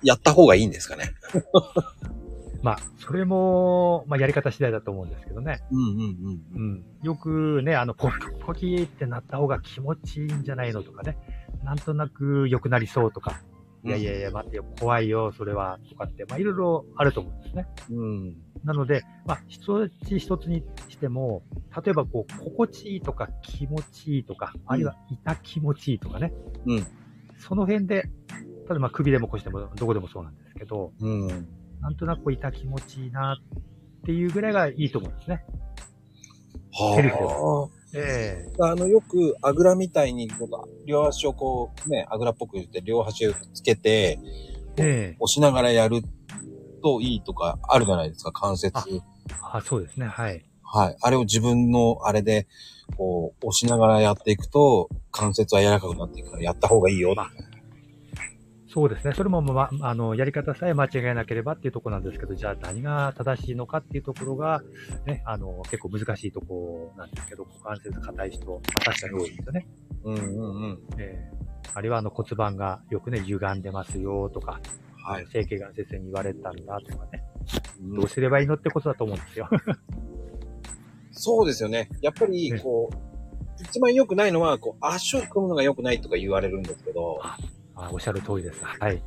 [0.04, 1.12] やった方がいいんですかね？
[2.62, 5.62] まあ、それも、まあ、やり方次第だと思うんですけどね。
[5.72, 6.86] うんうんうん。
[7.04, 8.16] よくね、あの、ポキ
[8.46, 11.18] ポキってなった方が気持ちいいんじゃないのとかね。
[11.64, 13.42] なんとなく良くなりそうとか。
[13.84, 17.68] いやいやいや、待ってよ、怖いよ、それは、とかって、まあ、いろいろあると思うんですね。
[17.92, 18.36] うん。
[18.64, 21.44] なので、まあ、一つ一つにしても、
[21.76, 26.34] 例えばこう、心地いいとか気持ちいいとか、あるいは痛気持ちいいとかね。
[26.66, 26.88] うん
[27.40, 31.48] その辺で、例えばまあ首でも腰でもどこでもそうなんですけど、うん。
[31.82, 35.46] なんとなくこう痛気持ちいいなっていうぐらいがいいと思うんですね。
[36.96, 38.72] セルフではええあ。
[38.72, 40.30] あの、よく、あぐらみたいに、
[40.86, 44.20] 両足をこう、ね、あぐらっぽく言って、両足をつけて、
[44.78, 46.02] ええ押しながらやる
[46.84, 48.78] といいとかあるじゃないですか、関節。
[48.78, 50.44] ああ、そうですね、はい。
[50.62, 50.98] はい。
[51.02, 52.48] あれを自分のあれで、
[52.98, 57.14] こう、押しながらやっていくと、関節は柔らかくなっていくから、やった方がいいよ。
[57.16, 57.47] まあ
[58.78, 59.14] そうですね。
[59.16, 64.62] それも、ま、あの、やり方さえ間違えなければっていうところなんですけど、じゃあ何が正しいのかっていうところが、
[65.08, 69.68] ね、あの、結構難しいところなんですけど、股関節硬い人、まあ確かに多いですよね。
[70.04, 70.80] うんうんうん。
[71.00, 74.60] えーあるいはあの骨盤がよくね、歪んでますよとか、
[75.04, 75.28] はい。
[75.32, 77.24] 整形眼先生に言われたんだとかね、
[77.82, 79.50] うんどうすればいいのってことだと思うんですよ。
[81.12, 81.90] そうですよね。
[82.02, 87.20] やっぱりね、こう、一番良くないのは、こう、足を組むのが良くないとか言われるんですけど、
[87.78, 88.64] あおっしゃる通りです。
[88.64, 89.02] はい。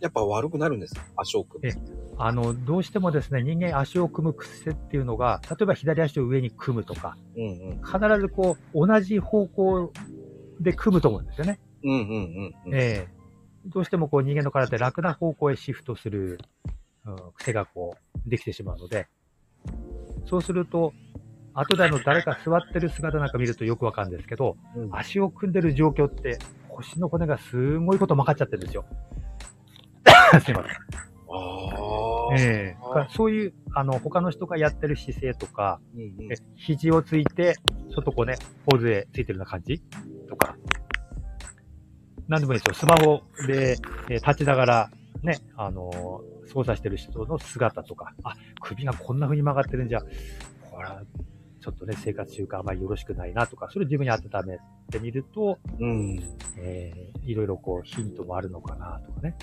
[0.00, 1.02] やっぱ悪くなるんですよ。
[1.16, 1.74] 足を組む。
[2.18, 7.82] あの、どうしてもですね、人間足を組む癖っていうのが、例えば左足を上に組むとか、うんうん。
[7.82, 9.92] 必ずこう、同じ方向
[10.60, 11.58] で組むと思うんですよね。
[11.82, 12.74] うんうんうんうん。
[12.74, 13.16] ええ
[13.66, 16.38] どうしてもこう人間の体って楽な方向へシフトする、
[17.04, 19.08] うん、癖がこう、できてしまうので、
[20.26, 20.92] そうすると、
[21.52, 26.38] 後であの誰か座ってる姿なんか見るとよくわかるんですけど、うん足を組んでる状況って、
[26.76, 28.84] 腰の骨がすごいこと曲がっちゃってるんですよ。
[30.40, 30.70] すいません。
[30.70, 30.70] あ
[32.30, 32.34] あ。
[32.38, 37.54] ええだからそういう、あの、他の人がやってる姿勢とか、うんうんえ肘をついて、
[37.90, 38.36] ちょっとこうね、
[38.66, 39.80] ポーズでついてるような感じ？
[40.28, 40.56] とか。
[42.28, 42.74] なんでもいいですよ。
[42.74, 43.76] スマホで、
[44.10, 44.90] えー立ちながら、
[45.22, 50.00] ね、あのー操作してる人の姿とか、あ、首がこんな風に曲がってるんじゃ、
[50.70, 51.02] これは、
[51.66, 56.22] ちょっとね、生活習慣あまりよろしくないなとか、それを自分に当てためてみると、うん。
[56.58, 59.34] えーいろいろこう、ヒントもあるのかなとかね。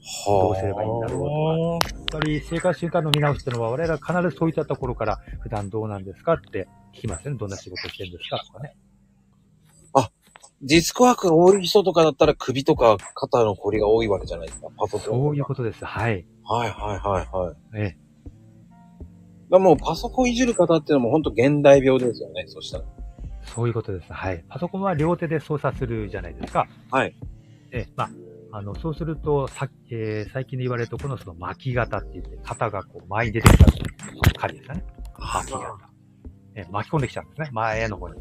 [0.00, 7.36] はどうすればいいんだろうとかやっぱり生活習慣の見直しっていうのは、我々は必ずそういったところから、普段どうなんですかって聞きますね。
[7.36, 8.76] どんな仕事してるんですかとかね。
[10.64, 14.68] ディスクワークが多い人とかだったら首とか肩の凝りが多いわけじゃないですか。
[14.76, 15.00] パソコン。
[15.00, 15.84] そういうことです。
[15.84, 16.24] はい。
[16.44, 17.56] はいはいはいはい。
[17.74, 18.01] ええ。
[19.58, 22.44] もうパソコンいじる方っていうのも本当現代病ですよね。
[22.46, 22.84] そしたら。
[23.44, 24.12] そういうことです。
[24.12, 24.44] はい。
[24.48, 26.66] パソコンは両手で操作するじゃないですか。
[26.90, 27.14] はい。
[27.70, 27.92] ええ。
[27.96, 28.10] まあ、
[28.58, 33.84] あの、そうすると、さえー最近で言われるとこのその巻き型って言って、肩がこう前に出てきたという
[34.38, 34.84] 狩りですかね。
[35.18, 35.90] 巻き型。
[36.54, 37.48] ええ巻き込んできちゃうんですね。
[37.52, 38.20] 前の方に。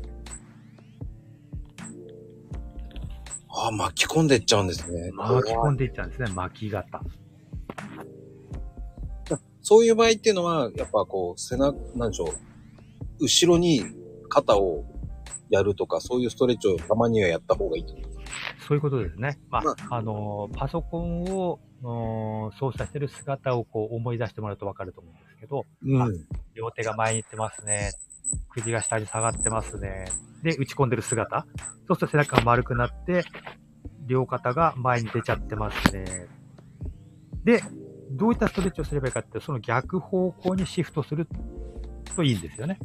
[3.54, 5.12] ああ、巻き込んでっちゃうんですね。
[5.12, 6.32] 巻き込んでいっちゃうんですね。
[6.34, 7.02] 巻き型。
[9.62, 12.34] そういう場合っていうのは、やっぱこう、背中、なんでしょう。
[13.19, 13.84] 後ろに
[14.30, 14.84] 肩を
[15.50, 18.67] やるとか、そういうストレッチをたまにはやった方がいいと思います。
[18.67, 19.39] そういうことですね。
[19.50, 26.28] まあま、あのー、パソコンを、おー操作してる姿をこう思い出してもらうとわかると思うんですけど、うん。
[26.54, 27.91] 両手が前に行ってますね。
[28.50, 30.06] 首が下に下がってますね。
[30.43, 31.45] で、打ち込んでる姿。
[31.88, 33.26] そうすると背中が丸くなって、
[34.06, 36.28] 両肩が前に出ちゃってますね。
[37.43, 37.63] で、
[38.12, 41.28] どういったストレッチをすればいいかって、その逆方向にシフトする
[42.15, 42.80] といいんですよね。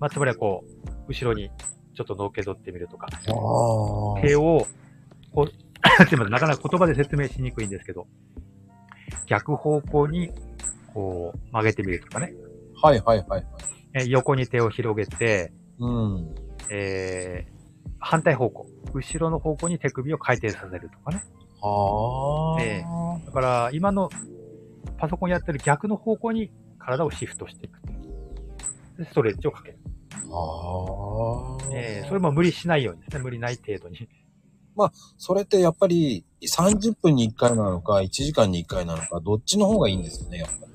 [0.00, 1.50] まあ、つまりはこう、後ろに
[1.94, 4.20] ちょっとのっけ取ってみるとか、ああ。
[4.20, 4.66] 手を、
[5.32, 5.46] こう、
[6.06, 8.06] すいません、なかなか言葉で説明しにくいんですけど、
[9.26, 10.30] 逆方向に、
[10.92, 12.34] こう、曲げてみるとかね。
[12.82, 13.46] はいはいはいはい。
[13.94, 16.34] え横に手を広げて、うん。
[16.70, 17.54] えー
[18.04, 21.24] 反対方向、後ろの方向に手首を回転させるとかね。
[21.62, 22.62] はあ。
[22.62, 22.84] え
[23.24, 24.10] だから、今の
[24.98, 27.80] パソコンやってる逆の方向に体をシフトしていく。
[28.98, 29.78] でストレッチをかける。
[30.28, 31.68] はあ。
[31.72, 33.22] えーそれも無理しないようにですね。
[33.22, 34.08] 無理ない程度に。
[35.18, 40.74] それってやっぱり30分に1回なのか、1時間に1回なのか、どっちの方がいいんですよね、やっぱり。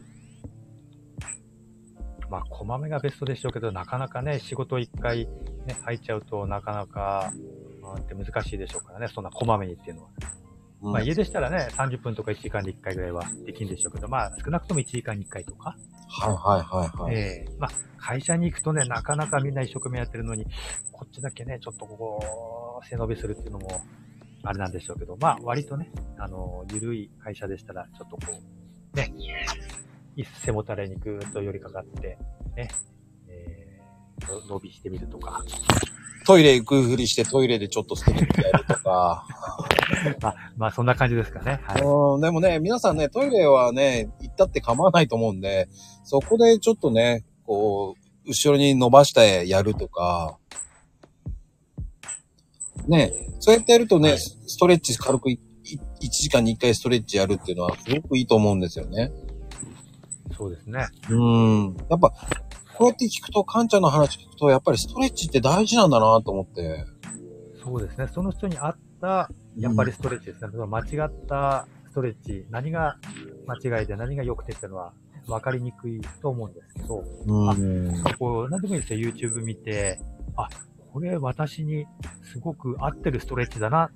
[2.29, 5.27] まあ、こまめがベストでしょうけど、なかなかね、仕事一回
[5.65, 7.33] ね、入っちゃうとなかなか、
[7.81, 9.07] まあって難しいでしょうからね。
[9.07, 10.09] そんなこまめにっていうのは。
[10.43, 10.48] うん
[10.81, 15.75] まあ、家でしたらね、30分とか1時間で1回ぐらいはできるんでしょうけど、まあ、少なくとも1時間に1回とか。
[16.07, 17.15] はいはいはいはい。
[17.15, 20.45] ええまあ、会社に行くとね、なかなかみんな一生懸命やってるのに、
[20.91, 23.81] こっちだけね、ちょっとここ、背伸びするっていうのも、
[24.43, 28.33] あれなんでしょうけど、まあ、割とね、あの、ゆるい会社でしたら、ちょっとこ
[28.93, 29.13] う、ね、
[30.15, 32.17] い背もたれにぐーっと寄りかかって、
[32.55, 32.69] ね、
[33.27, 35.43] えー、の伸びしてみるとか、
[36.25, 39.25] トイレ行くふりしてトイレでちょっとストレッチやるとか。
[40.21, 41.59] まあ、まあ、そんな感じですかね。
[41.63, 41.81] はい。
[41.81, 45.67] うん、でもね、皆さんね、トイレはね、行ったって構わないと思うんで、
[46.03, 50.37] そこでちょっとね、こう、後ろに伸ばしてやるとか、
[52.87, 55.39] ね、そうやってやるとね、はいストレッチ軽くいい
[56.01, 59.11] 1時間に1回ストレッチやるっていうのはすごくいいと思うんですよね。
[60.35, 60.87] そうですね。
[61.09, 61.77] うん。
[61.89, 62.11] やっぱ、
[62.79, 66.85] こうやって聞くと、カンちゃんの話聞くと、やっぱりストレッチって大事なんだなと思って。
[67.61, 68.07] そうですね。
[68.07, 70.49] その人に合った、やっぱりストレッチですね。
[70.49, 72.97] その間違ったストレッチ、何が
[73.47, 74.93] 間違いで何が良くてっていうのは
[75.27, 78.03] 分かりにくいと思うんですけど、うん。
[78.17, 79.11] こう、なんでもいいですよ。
[79.11, 79.99] YouTube 見て、
[80.37, 80.47] あ、
[80.93, 81.85] これ私に
[82.31, 83.91] すごく合ってるストレッチだな、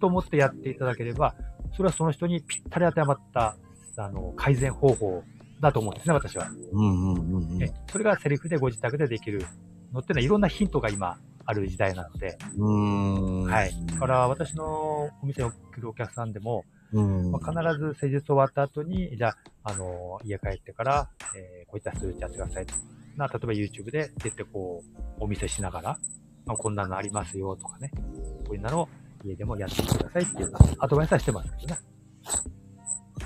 [0.00, 1.34] と思ってやっていただければ、
[1.76, 3.56] それはその人にぴったり当てはまった、
[3.98, 5.22] あの、改善方法
[5.60, 6.48] だと思うんですね、私は。
[6.72, 7.62] うんうんうんうん。
[7.62, 9.44] えそれがセリフでご自宅でできる
[9.92, 13.44] のっていうのは、いろんなヒントが今、ある時代なので、うーん。
[13.44, 13.86] はい。
[13.86, 17.30] だから私のお店に来るお客さんでも、うん。
[17.30, 22.74] まあ、必ず施術終わった後に、じゃあ、あの、家帰ってから、えーこういった数値やってくださいと。
[23.16, 24.82] な、例えば YouTube で出てこ
[25.18, 25.98] う、お見せしながら、
[26.44, 27.90] まあ、こんなのありますよとかね。
[28.44, 28.88] こういうのを
[29.24, 31.80] 家でもやってみてくださいっていうアドバイスはしてますけどね。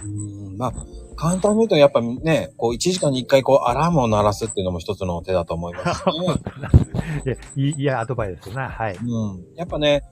[0.05, 0.73] うんまあ、
[1.17, 6.13] 簡単に言うとやっぱね、こう1時間に1回こうアラームを鳴らすっていうのも一つの手だと思いますね。
[7.27, 8.69] いや、いいや、アドバイスですな。
[8.69, 8.97] はい。
[8.97, 9.45] うん。
[9.57, 10.03] やっぱね、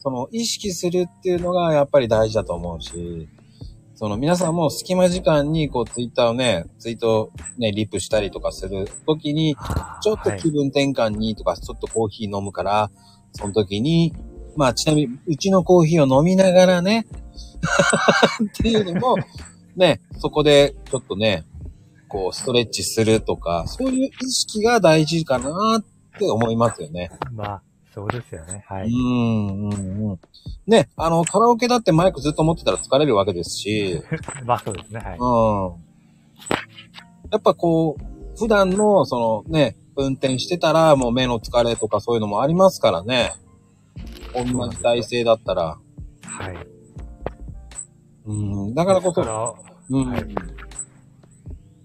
[0.00, 3.28] その意識するっていうのがやっぱり大事だと思うし、
[3.96, 9.56] その皆さんも隙間時間にこうツイッターをね、ツイートね、リップしたりとかするときに、
[10.02, 12.90] ちょっとはい気分転換にとか、ちょっとコーヒー飲むから、
[13.32, 14.12] その時に、
[14.56, 17.06] まあちなみに、うちのコーヒーを飲みながらね、
[18.44, 19.16] っていうのも、
[19.76, 21.44] ね、そこでちょっとね、
[22.08, 25.84] こうストレッチするとか、そういう意識が大事かなっ
[26.18, 27.10] て思いますよね。
[27.32, 27.62] まあ、
[27.92, 28.64] そうですよね。
[28.68, 28.94] はうい。
[28.94, 30.20] ん、うん、うん。
[30.66, 34.02] ね、あの、カラオケだってマイクずっと持ってたら疲れるわけですし、
[34.44, 35.00] まあ、そうですね。
[35.00, 35.18] はい。
[35.18, 35.84] うん。
[37.30, 43.32] やっぱこう、普段の、そのね、運転してたら、もう目の疲れとかそういうのもありますからね。
[44.34, 45.78] 同じ体勢だったら。
[46.22, 46.73] はい。
[48.26, 48.32] う
[48.70, 48.74] ん。
[48.74, 49.54] だからこそ、ら、
[49.90, 50.24] うん、はい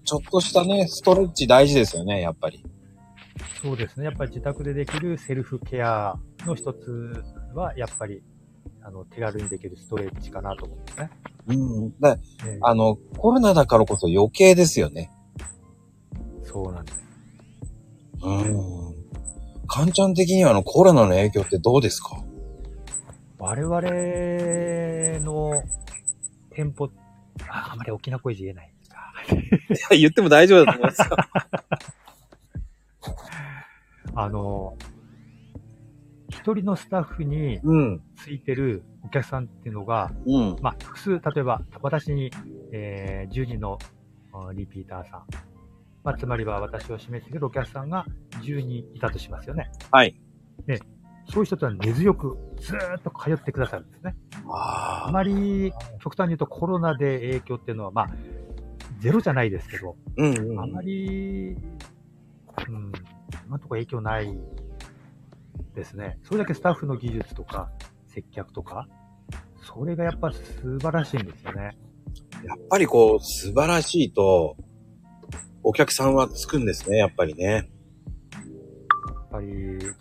[0.04, 2.64] ちょっとしたね、ストレッチ大事ですよね、やっぱり。
[3.62, 4.06] そうですね。
[4.06, 6.16] やっぱり自宅でできるセルフケア
[6.46, 7.22] の一つ
[7.54, 8.22] は、やっぱり、
[8.82, 11.10] あの、手軽にできるストレッチかなと思うんですね。
[11.46, 12.00] うん。
[12.00, 15.10] だえーあの、コロナだからこそ余計ですよね。
[16.42, 17.00] そうなんです。
[18.22, 18.94] うん。
[19.68, 22.20] かんちゃん的にはあの、コロナの影響ってどうですか？
[23.38, 23.80] 我々
[25.24, 25.62] の
[26.52, 26.90] 店舗、
[27.48, 29.12] ああまり大きな声で言えないですか。
[29.96, 31.16] 言っても大丈夫だと思いますよ。
[34.14, 34.76] あの、
[36.28, 38.02] 一人のスタッフにうん。
[38.16, 40.56] ついてるお客さんっていうのが、うん。
[40.60, 42.30] まあ、複数、例えば、私に、
[42.72, 43.78] えー10人の
[44.32, 45.24] あリピーターさん。
[46.02, 48.06] まあ、つまりは私を示してくれるお客さんが
[48.42, 49.70] 10人いたとしますよね。
[49.90, 50.18] はい。
[51.28, 54.16] そういう人とは根強くずーっと通ってくださるんですね。
[54.48, 55.12] あああ。
[55.12, 58.10] まり、極端に言うとコロナで影響っていうのは、まあ、
[58.98, 60.60] ゼロじゃないですけど、うんうん。
[60.60, 61.56] あまり、
[62.68, 62.92] うん、
[63.46, 64.38] 今のところ影響ない
[65.74, 66.18] ですね。
[66.22, 67.70] それだけスタッフの技術とか、
[68.08, 68.88] 接客とか、
[69.62, 71.76] それがやっぱ素晴らしいんですよね。
[72.44, 74.56] やっぱりこう、素晴らしいと、
[75.62, 77.70] お客さんはつくんですね、やっぱりね。
[79.32, 79.48] やっぱり、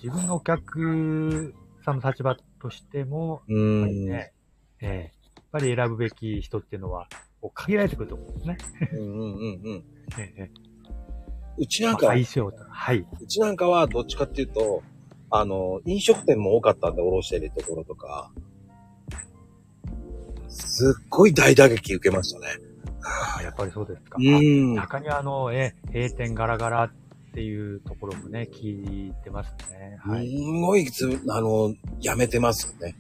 [0.01, 1.53] 自分のお客
[1.85, 4.09] さんの立場としても、うやっぱりん。
[4.09, 4.33] ね、
[4.81, 7.07] ええやっぱり選ぶべき人っていうのは、
[7.53, 8.57] 限られてくると思うんですね。
[8.93, 9.83] うんうんうんうん。
[10.17, 10.51] ええ
[11.57, 12.57] うちなんか、相性と。
[12.69, 13.05] はい。
[13.21, 14.81] うちなんかはどっちかっていうと、
[15.29, 18.31] あの、飲食店も多かったんで、おろしてるところとか、
[20.47, 22.47] すっごい大打撃受けましたね。
[23.03, 24.17] あやっぱりそうですか。
[24.19, 24.75] うん。
[24.75, 26.98] 中にはあの、え、閉店ガラガラって
[27.41, 29.97] いうところもね、聞いてますね。
[30.03, 30.29] はい。
[30.29, 32.95] すんごいつ、あの、やめてますよね。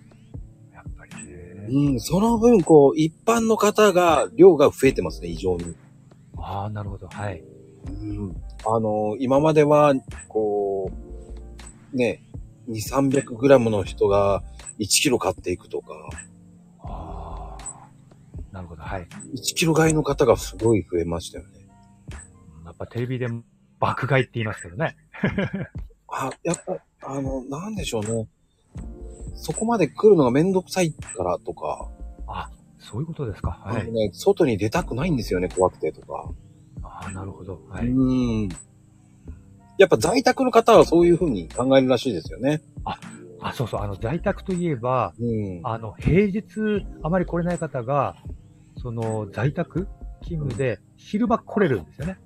[0.73, 1.67] やっぱりね。
[1.69, 5.75] うん、その分、こう、一般の方が、量が増えてますね、異常に。
[6.37, 7.07] ああ、なるほど。
[7.07, 7.43] はい。
[7.87, 8.35] うん。
[8.65, 9.93] あの、今までは、
[10.27, 10.91] こ
[11.93, 12.23] う、ね、
[12.69, 14.43] 2、300グラムの人が
[14.79, 15.87] 1キロ買っていくとか、
[16.83, 17.89] ああ、
[18.51, 18.81] なるほど。
[18.81, 19.07] はい。
[19.35, 21.67] 1キロ買いの方がすごい増えましたよね。
[22.65, 23.43] やっぱテレビでも
[23.79, 24.95] 爆買いって言いますけどね。
[26.07, 28.27] あ、やっぱ、あの、なんでしょうね。
[29.35, 31.89] そこまで来るのがめんどくさいからとか、
[32.79, 33.59] そういうことですか。
[33.63, 33.91] はいあの。
[33.91, 36.31] ね、外に出たくないんですよね、怖くてとか。
[36.81, 37.61] ああ、なるほど。
[37.69, 37.87] はい。
[37.87, 38.49] うん。
[39.77, 42.61] やっぱ在宅の方はそういうふうに考えるらしいですよね。
[43.41, 43.81] あ、そうそう。
[43.81, 45.61] あの、在宅といえば、うん。
[45.63, 48.15] あの、平日あまり来れない方が、
[48.77, 49.87] その、在宅
[50.23, 52.17] 勤務で昼間来れるんですよね。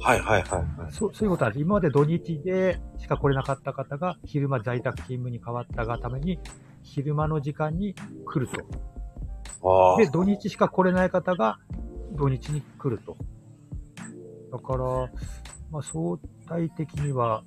[0.00, 0.92] はいはいはいはい。
[0.92, 6.38] そう、そういうことは、今まで土日でしか来れなかった方が、昼間在宅勤務に変わったがために、
[6.82, 7.94] 昼間の時間に
[8.26, 8.48] 来る
[9.60, 9.68] と。
[9.68, 9.96] ああ。
[9.96, 11.58] で、土日しか来れない方が、
[12.12, 13.16] 土日に来ると。
[14.52, 14.84] だから、
[15.70, 16.18] まあ、相
[16.48, 17.42] 対的には、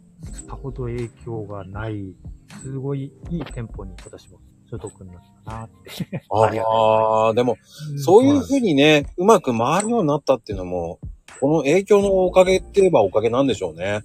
[0.48, 2.16] さほど影響がない、
[2.62, 6.24] すごいいい店舗に私も所属になったなって。
[6.30, 7.58] ああ、でも、
[7.98, 11.00] そういうふうにね、うまく回るようになったっていうのも、
[11.40, 14.02] この影響のおかげって言えばおかげなんでしょうね。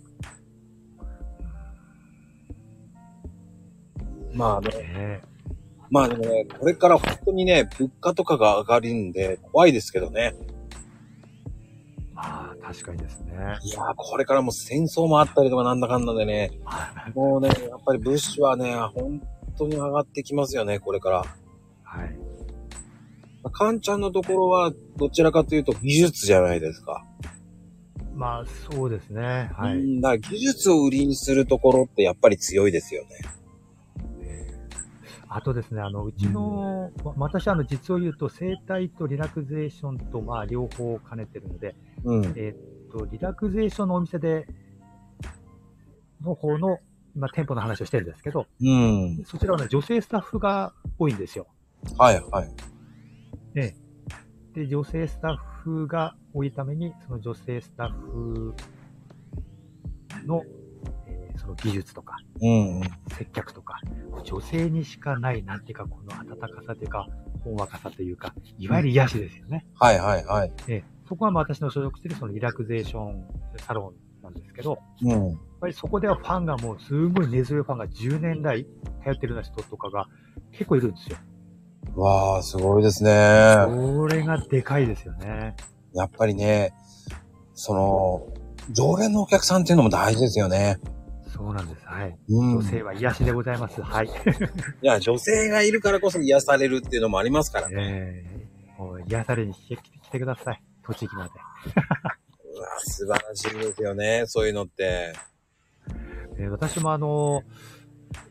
[4.34, 5.22] まあね、ね
[5.90, 10.34] まあでもね、これから本当にね、物価とかが上がるんで怖いですけどね。
[12.14, 13.32] まあ、確かにですね。
[13.62, 16.50] いやー、これからも戦争もあったりとかなんだかんだでね、
[17.14, 19.20] もうね、やっぱり物資はね、本
[19.58, 21.24] 当に上がってきますよね、これから。
[21.82, 22.31] はい。
[23.50, 27.04] カンちゃんのところは、どちらかというと技術じゃないですか。
[28.14, 29.50] まあ、そうですね。
[29.56, 29.78] はい。
[29.78, 33.08] うんだから技術を売りにするところってやっぱり強いですよね。
[35.34, 41.74] あとですね、あの、うちの、ま私、あの、実を言うと、生態とリラクゼーションと、まあ、両方兼ねてるので、
[42.04, 42.24] うん。
[42.36, 42.56] えーっ
[42.92, 44.46] と、リラクゼーションのお店で、
[46.20, 46.80] の方の、
[47.16, 49.22] 今、店舗の話をしてるんですけど、うん。
[49.24, 51.46] そちらはね、女性スタッフが多いんですよ。
[51.96, 52.50] はい、はい。
[53.54, 58.54] で、女性スタッフが多いために、その女性スタッフ
[60.26, 60.42] の、
[61.06, 62.82] えーその技術とか、うん。
[63.16, 63.80] 接客とか、
[64.22, 67.08] 女性にしかない、なんていうか、この温かさというか、
[67.42, 69.66] ほんわかさというか、いわゆる癒しですよね。
[69.80, 70.52] はい、はい、はい。
[70.68, 73.26] えーそこはまあ私の所属しているそのリラクゼーション
[73.58, 75.10] サロンなんですけど、うん。
[75.10, 78.64] やっぱりそこではファンがもうすごい根強いファンが10年来
[79.04, 80.08] 通ってるような人とかが
[80.52, 81.18] 結構いるんですよ。
[81.94, 83.10] わー、すごいですね。
[83.66, 85.56] これがでかいですよね。
[85.94, 86.72] やっぱりね、
[87.54, 88.26] その、
[88.70, 90.78] 常連のお客さんっていうのも大事ですよね。
[91.34, 91.86] そうなんです。
[91.86, 92.16] はい。
[92.28, 92.58] うん。
[92.58, 93.82] 女性は癒しでございます。
[93.82, 94.06] はい。
[94.82, 97.74] いや、女性がいるからこそ癒されるっていうのもありますからね。
[97.78, 100.62] えー、もう癒されに来て来てください。
[100.84, 101.30] 栃木まで。
[102.54, 105.12] うわ素晴らしいですよね、そういうのって。
[106.38, 107.42] えー私もあの、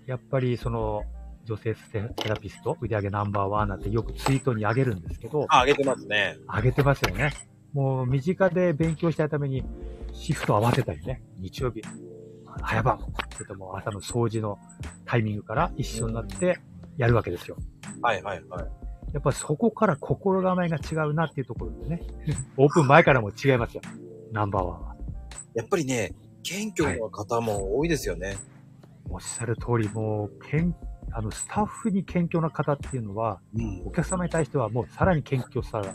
[0.06, 1.04] やっぱりその、
[1.46, 6.38] 女性セラピスト、売上ナンバーワンなんてよくツイートに上げるんですけど、あ、あげてますね。
[6.48, 7.32] 上げてますよね。
[7.74, 9.64] もう身近で勉強したいために、
[10.14, 11.82] シフト合わせたりね、日曜日、
[12.62, 13.00] 早番、
[13.34, 14.60] それとも朝の掃除の
[15.06, 16.60] タイミングから一緒になって
[16.98, 17.58] やるわけですよ。
[18.02, 18.68] はいはいはい。
[19.14, 22.02] やっぱそこから心構えが違うなっていうところでね、
[22.58, 23.82] オープン前からも違いますよ。
[24.32, 24.96] ナンバーワンは。
[25.54, 26.14] やっぱりね、
[26.44, 28.38] 謙虚な方も多いですよね。
[29.10, 30.74] おっしゃる通り、もう、けん、
[31.14, 33.84] あの、スタッフに謙虚な方っていうのは、うん。
[33.86, 35.94] お客様に対してはもうさらに謙虚さが、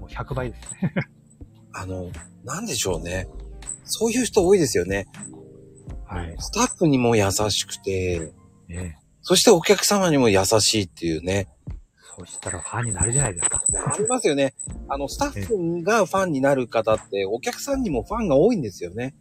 [0.00, 0.94] もう100倍ですね。
[1.74, 2.10] あの、
[2.44, 3.28] なんでしょうね。
[3.84, 5.06] そういう人多いですよね。
[6.06, 6.34] はい。
[6.38, 8.32] スタッフにも優しくて、
[8.68, 11.48] ねそしてお客様にも優しいっていうね。
[12.18, 13.62] そしたらファンになるじゃないですか。
[13.86, 14.54] ありますよね。
[14.88, 19.14] あの、スタッフがファンになる方って、お客さんにもファンが多いんですよね。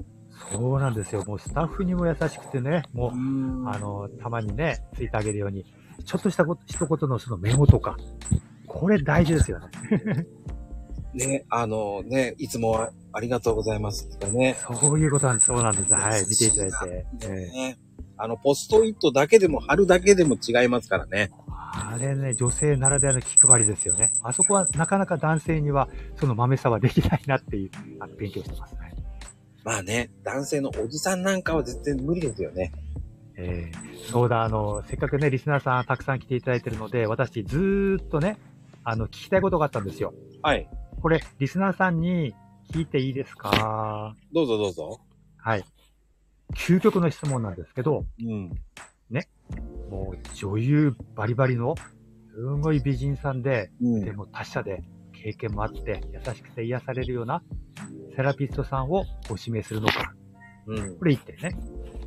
[0.51, 1.23] そうなんですよ。
[1.25, 5.65] もうスタッフにも優しくてね、もう、んあの、たまにね、ついてあげるように、
[6.05, 7.97] ちょっとしたこと、一言のそのメモとか、
[8.67, 9.67] これ大事ですよね。
[11.13, 14.55] ね、あのね、いつもあありがとうございますとかね。
[14.79, 15.47] そういうことなんです。
[15.47, 15.93] そうなんです。
[15.93, 16.25] はい。
[16.29, 17.05] 見ていただいて。
[17.23, 17.77] ええね
[18.17, 21.31] あの、ポストイットだけでも貼るだけでも違いますからね。
[21.73, 24.13] あれね、女性ならではの気配りですよね。
[24.21, 28.90] あそこはなかなか男性には、その豆さはできないなっていう、あの、勉強してますね。
[29.63, 32.71] まあね、男性のおじさんなんかは絶対無理ですよね。
[33.37, 38.37] ええそうだ、あの、せっかくね、リスナーさんたくさん来ていただいてるので、私ずーっとね、
[38.83, 40.13] あの、聞きたいことがあったんですよ。
[40.41, 40.67] はい。
[41.01, 42.33] これ、リスナーさんに
[42.71, 44.15] 聞いていいですか？
[44.33, 44.99] どうぞどうぞ。
[45.37, 45.63] はい。
[46.55, 48.51] 究極の質問なんですけど、うん。
[49.89, 51.75] もう女優バリバリの、
[52.33, 57.43] すごい美人さんで、うんでも達者で経験もあって、優しくて癒されるような
[58.15, 60.13] セラピストさんをご指名するのか。
[60.67, 60.97] うん。
[60.97, 61.55] これ一点ね。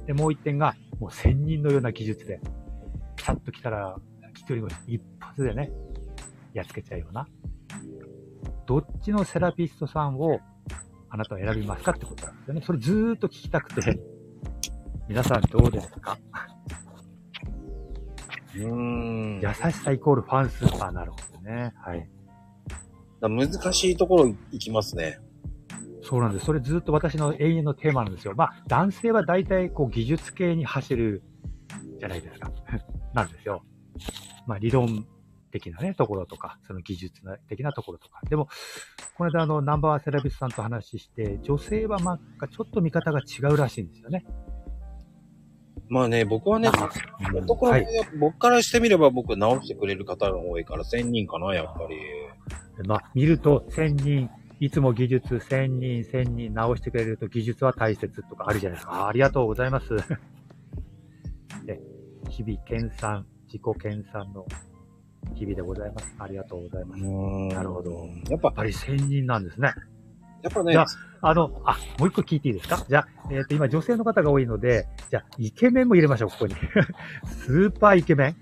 [0.07, 2.41] で、もう一点が、もう仙人のような技術で、
[3.17, 3.97] ピタッと来たら、
[4.35, 5.71] 一人も一発でね、
[6.53, 7.27] やっつけちゃうような。
[8.67, 10.41] どっちのセラピストさんを
[11.11, 12.63] あなたは選びますかってことなんですよね。
[12.65, 14.01] それずーっと聞きたくて、
[15.09, 16.19] 皆さんどうですか？
[18.57, 19.41] うーん。
[19.41, 21.73] 優しさイコールファンスーパーなるほどね。
[21.77, 22.09] はい。
[23.21, 25.19] 難しいところ行きますね。
[26.05, 26.45] そうなんです。
[26.45, 28.35] それずっと私の永遠のテーマなんですよ。
[28.37, 31.23] まあ、男性は大体こう技術系に走る
[31.99, 32.51] じゃないですか。
[33.15, 33.63] なんですよ。
[34.47, 35.07] まあ、理論
[35.51, 38.21] 的なね、ところとか、その技術的なところとか。
[38.29, 38.49] でも、
[39.17, 44.27] この間あの、ナンバーワンセラピストさんと話して、女性はまあ、ちょっと見方が違うらしいんですよね。
[45.89, 47.87] まあね、僕はね、うん男の子はい。
[48.19, 52.87] 僕からしてみれば僕直してくれる方が多いから1000人かな、やっぱり。
[52.87, 54.31] まあ、見ると、1000人、
[54.61, 58.93] いつも技術1000人、1000人直してくれると技術は大切とかあるじゃないですか。
[58.93, 59.89] あありがとうございます。
[61.65, 61.81] で、
[62.31, 64.47] 日々研鑽、自己研鑽の
[65.35, 66.15] 日々でございます。
[66.19, 67.03] ありがとうございます。
[67.03, 67.13] やっ
[67.49, 69.73] ななるほどやっぱ、ぱり1000人なんですね。
[70.43, 70.87] やっぱねじゃ、あ、
[71.23, 72.85] あの、あ、もう一個聞いていいですか？
[72.89, 76.55] じゃあ、えっ、と、今女性の方が多いので、じゃあ、イケメンも入れましょう、ここに。
[77.27, 78.37] スーパーイケメン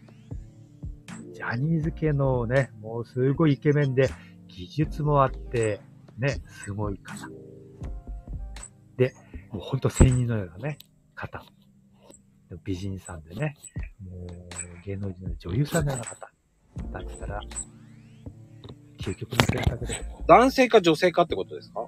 [1.33, 4.11] ジャニーズ系のね、もうすごいイケメンで、
[4.49, 5.81] 技術もあって、
[6.23, 7.29] ね、すごい方。
[8.97, 9.15] で、
[9.51, 10.79] もうほんと仙人のようなね、
[11.15, 11.45] 方。
[12.65, 13.57] 美人さんでね、
[14.03, 16.31] もう芸能人の女優さんのような方。
[16.93, 17.41] だったら、
[19.01, 19.95] 究極の選択で。
[20.27, 21.87] 男性か女性かってことですか？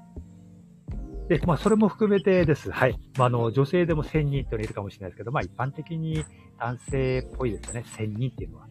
[1.28, 2.70] で、まあ、それも含めてです。
[2.70, 2.98] はい。
[3.16, 6.24] まあ、あの、女性でも1000人っていうのいるかもしれないですけど、まあ、一般的に
[6.58, 7.84] 男性っぽいですよね。
[7.96, 8.68] 1000人っていうのは。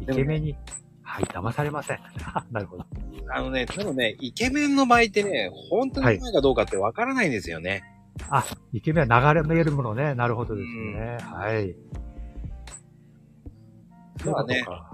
[0.00, 0.56] イケメンに、
[1.10, 1.98] はい、騙されません。
[2.52, 2.84] なるほど。
[3.32, 7.82] あのね、でもね、イケメンの場合ってね、本当にうまいかどうかってわからないんですよね。
[8.30, 10.14] あ、イケメンは流れの得るものね。
[10.14, 11.16] なるほどですね。
[11.22, 11.74] はい。
[14.20, 14.90] そういうことか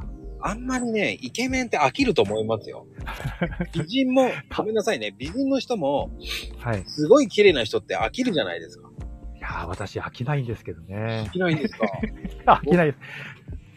[0.46, 2.86] あんまりね、イケメンって飽きると思いますよ。
[3.72, 6.10] 美人も、ごめんなさいね、美人の人も、
[6.60, 6.84] はい。
[6.86, 8.90] すごい綺麗な人って飽きるじゃないですか。
[9.36, 11.30] いやー、私飽きないんですけどね飽。
[11.30, 11.86] きないんですか？
[12.60, 12.98] 飽きないです。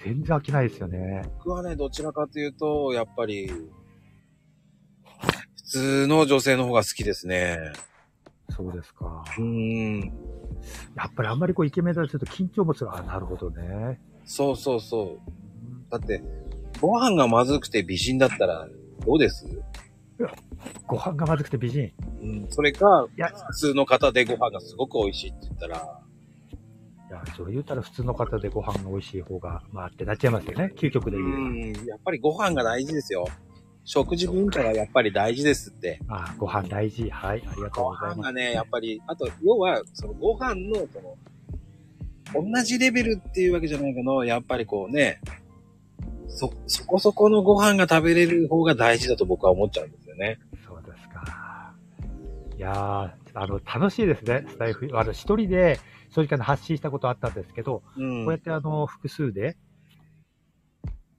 [0.07, 1.23] 全然飽きないですよね。
[1.39, 3.69] 僕はね、どちらかというと、やっぱり、普
[5.63, 7.73] 通の女性の方が好きですね。
[8.49, 9.25] そうですか。
[9.37, 9.99] うーん。
[10.95, 12.95] やっぱりあんまりこうイケメンだとちょっと緊張もする。
[12.95, 13.99] あ、なるほどね。
[14.23, 15.21] そうそうそう。
[15.91, 16.23] だって、
[16.79, 18.69] ご飯がまずくて美人だったら、
[19.05, 19.45] どうです？
[20.87, 21.91] ご飯がまずくて美人。
[22.21, 22.47] うん。
[22.49, 23.09] それか、
[23.49, 25.99] 普通の方でご飯がすごく美味しいって言ったら、
[27.09, 30.73] いや、それ言ったら普通の方でご飯が美味しい方が、まあってなっちゃいますよね。
[30.75, 31.29] 究極でう言
[31.69, 31.83] えば。
[31.83, 31.85] ん。
[31.87, 33.25] やっぱりご飯が大事ですよ。
[33.85, 36.01] 食事文化がやっぱり大事ですって。
[36.09, 37.09] あご飯大事。
[37.09, 37.43] はい。
[37.47, 38.17] ありがとうごございます。
[38.17, 45.21] 飯がね、やっぱり、あと、要は、そのご飯の、その、同じレベルっていうわけじゃないけど、やっぱりこうね、
[46.27, 50.37] そ、そこそこのご飯が食べれる方が大事だと僕は思っちゃうんですよね。
[50.67, 51.73] そうですか。
[52.57, 54.45] いやー、あの、楽しいですね。
[54.47, 54.89] スタイフ。
[54.93, 55.79] あの、一人で、
[56.09, 58.25] 正直あの発信したことあったんですけど、うん。
[58.25, 59.57] こうやってあの、複数で、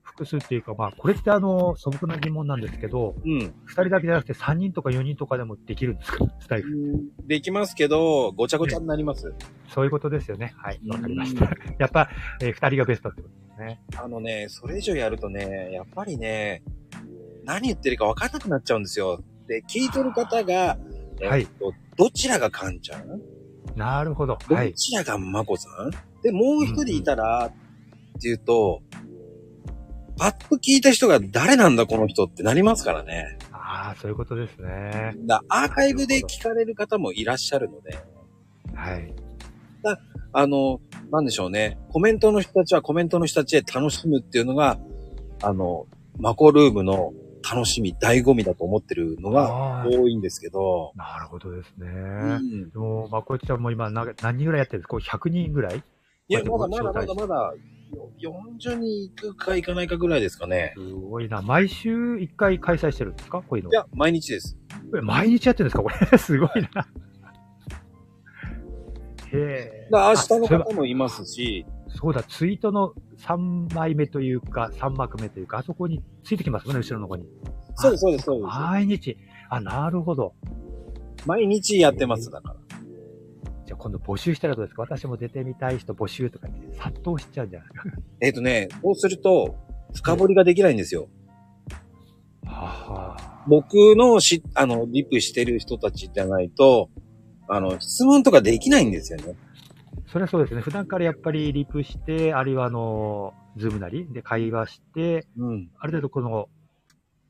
[0.03, 3.39] 複数っていうか、まあ、これってあの、素朴な疑問なんですけど、うん。
[3.67, 6.25] 二人だけじゃなくて三人とか四人とかでもできるんですか？
[6.41, 6.73] スタイフ。
[7.27, 9.33] できますけど、ごちゃごちゃになります。
[9.69, 10.55] そういうことですよね。
[10.57, 10.81] はい。
[10.89, 11.45] わかりました。
[11.79, 12.09] やっぱ、
[12.41, 13.81] えー二人がベストってことですね。
[13.97, 16.63] あのね、それ以上やるとね、やっぱりね、
[17.45, 19.23] 何言ってるか分かんなくなっちゃうんですよ。
[19.47, 20.79] で、聞いてる方が、
[21.27, 23.21] はいえっとどちらがカンちゃん？
[23.77, 24.39] なるほど。
[24.49, 24.75] どはい。
[24.75, 25.91] ちらがマコさん？
[26.23, 28.83] で、もう一人いたら、っていうと、
[30.17, 33.39] パッと聞いた人が誰なんだこの人ってなりますからね。
[33.53, 35.15] ああ、そういうことですね。
[35.27, 37.99] だアーカイブで聞かれる方もいらっしゃるので、
[38.75, 39.15] はい。
[40.33, 41.79] あの、なんでしょうね。
[41.91, 44.79] コメントの人たちはコメントの人たちで楽しむっていうのが、
[45.43, 45.87] あの、
[46.19, 47.13] マコルームの
[47.43, 51.87] 楽しみ、醍醐味だと思ってるのが多いんですけど、なるほどですね。
[51.89, 54.91] うんでも、まあ、こいつはもう今な、何人ぐらいやってるんですか？
[54.91, 55.83] これ100人ぐらい？
[56.29, 57.55] いや、まだまだまだまだ、
[58.21, 60.75] 40人行くか行かないかぐらいですかね。
[60.77, 61.41] すごいな。
[61.43, 63.41] 毎週1回開催してるんですか？
[63.43, 63.71] こういうの。
[63.71, 64.57] いや、毎日です。
[64.97, 65.83] え毎日やってるんですか？
[65.83, 65.97] これ。
[66.19, 66.87] すごいな。
[69.33, 69.89] へえ。
[69.91, 77.25] だ明日の方もいますし、そうだ、ツイートの3枚目というか、3幕目というか、あそこについてきますよね、後ろの方に。
[77.75, 78.47] そうです、そうです、そうです。
[78.47, 79.17] 毎日。
[79.51, 80.35] あ、なるほど。
[81.27, 82.57] 毎日やってます、だから。
[83.67, 84.83] じゃあ今度募集したらどうですか？
[84.83, 87.69] 私も出てみたい人募集とかって殺到しちゃうんじゃない？
[87.69, 88.03] ですか。
[88.21, 89.57] えっ、とね、そうすると、
[89.95, 91.09] 深掘りができないんですよ。
[92.45, 93.45] はあ。
[93.47, 96.91] 僕のし、あの、リプしてる人たちじゃないと、
[97.49, 99.35] あの、質問とかできないんですよね。
[100.11, 100.63] それはそうですね。
[100.63, 105.71] 普段からやっぱりリプして、あるいはあの、ズームなりで会話して、うん。
[105.79, 106.49] ある程度この、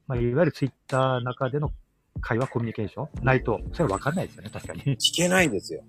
[0.06, 1.72] まあ、いわゆるツイッターの中での
[2.20, 4.82] 会話、コミュニケーションないと、それは分かんないですよね、確かに。
[4.96, 5.82] 聞けないですよ。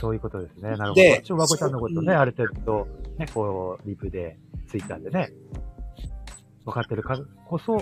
[0.00, 0.70] そういうことですね。
[0.70, 0.94] なるほど。
[0.94, 2.86] でちょ、和子ちゃんのことね、うんある程度、
[3.18, 4.38] ね、こう、リプで、
[4.68, 5.30] ツイッターでね、
[6.64, 7.80] 分かってるからこそ、っ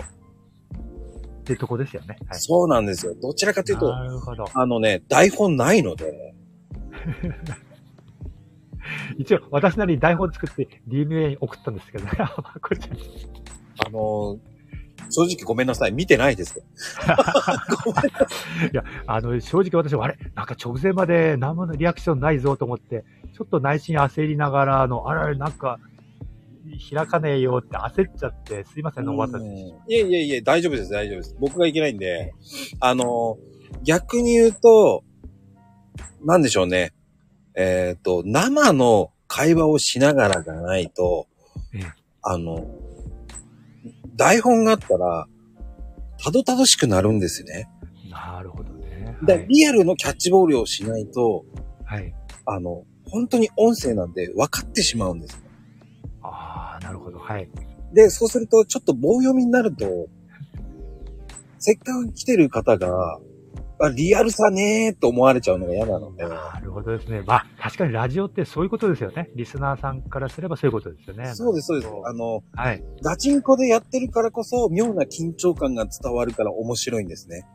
[1.45, 2.17] ていうとこですよね。
[2.27, 2.39] はい。
[2.39, 3.15] そうなんですよ。
[3.21, 3.93] どちらかというと。
[3.95, 6.35] あのね、台本ないので、
[9.17, 12.11] 一応、私なりに台本作って DMA に送ったんですけどね。
[12.17, 14.37] あの、
[15.09, 15.91] 正直ごめんなさい。
[15.91, 16.63] 見てないですよ。
[18.71, 20.17] いや、あの、正直私は、あれ？
[20.35, 23.05] なんか直前まで何もリアクションないぞと思って、
[23.35, 25.79] ちょっと内心焦りながら、あの、あれ、なんか、
[26.91, 29.51] 開かねえよって焦っちゃって、すいません、お待たせし
[29.87, 31.35] いえいえいえ、大丈夫です、大丈夫です。
[31.39, 32.33] 僕がいけないんで、
[32.79, 33.37] あの、
[33.83, 35.03] 逆に言うと、
[36.23, 36.91] なんでしょうね。
[37.55, 41.27] えっ、と、生の会話をしながらじゃないと
[41.73, 42.65] ええ、あの、
[44.15, 45.27] 台本があったら、
[46.23, 47.69] たどたどしくなるんですよね。
[48.09, 49.17] なるほどね。
[49.19, 49.47] はで、い。
[49.47, 51.45] リアルのキャッチボールをしないと、
[51.83, 52.13] はい、
[52.45, 55.43] あの、本当に音声なんで分かってしまうんです。
[56.21, 57.19] ああ、なるほど。
[57.19, 57.49] はい。
[57.93, 59.85] で、そうすると、ちょっと棒読みになると、
[61.59, 63.19] せっかく来てる方が、
[63.79, 66.27] あリアルさねーと思われちゃうのが嫌なので。
[66.27, 67.23] なるほどですね。
[67.25, 69.29] まあ、確かにラジオってそういうことですよね。
[69.35, 71.33] リスナーさんからすればそういうことですよね。
[71.35, 71.91] そうです、そうです。
[72.05, 72.83] あの、はい。
[73.03, 77.45] ガチンコでやってるからこそ、妙な緊張感が伝わるから面白いんですね。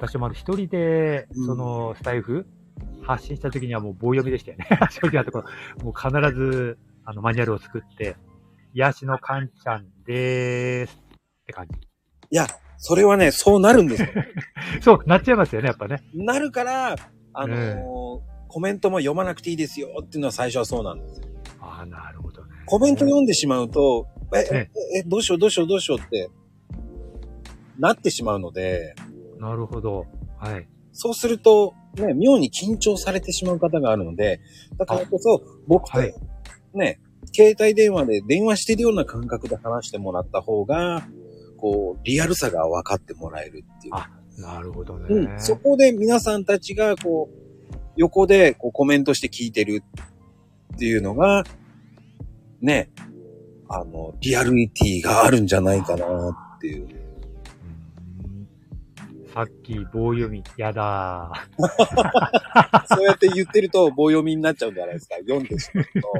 [0.00, 2.46] 私もあの一人でう、んその、スタイフ
[3.02, 4.66] 発信した時にはもう棒読みでしたよね。
[4.90, 8.16] 正直なところ、もう必ず、あの、マニュアルを作って、
[8.74, 11.00] 癒しのかんちゃんでーす
[11.42, 11.87] って感じ。
[12.30, 12.46] いや、
[12.78, 14.08] それはね、そうなるんですよ。
[14.80, 16.02] そう、なっちゃいますよね、やっぱね。
[16.14, 16.96] なるから、
[17.32, 21.28] あのーえコメントも読まなくていいですよっていうのは最初はそうなんですよ。
[21.60, 22.48] ああ、なるほどね。
[22.64, 26.30] コメント読んでしまうと、え、ええ、えどうしようどうしようどうしようって、
[27.78, 28.94] なってしまうので、
[29.38, 30.06] なるほど。
[30.38, 30.66] はい。
[30.92, 34.40] そうすると、ね、妙に緊張されてしまう方があるので、
[34.78, 36.14] だからこそ、僕と、はい
[36.74, 37.00] ね、
[37.34, 41.06] 携帯電話で電話してるような感覚で話してもらった方が、
[41.58, 43.94] こう、リアルさが分かってもらえるっていう。
[43.94, 45.06] あなるほどね。
[45.08, 49.82] うん、そこで皆さんたちが、こう、横でこうコメントして聞いてる
[50.74, 51.44] っていうのが、
[52.60, 52.90] ね、
[53.68, 56.06] あの、リアリティがあるんじゃないかな
[56.56, 56.82] っていう。
[57.02, 57.08] うん
[59.38, 61.30] さっき棒読み、やだ
[62.88, 65.14] そうやって言ってると棒読みになっちゃうんじゃないですか。
[65.16, 66.12] 読んでしまうと。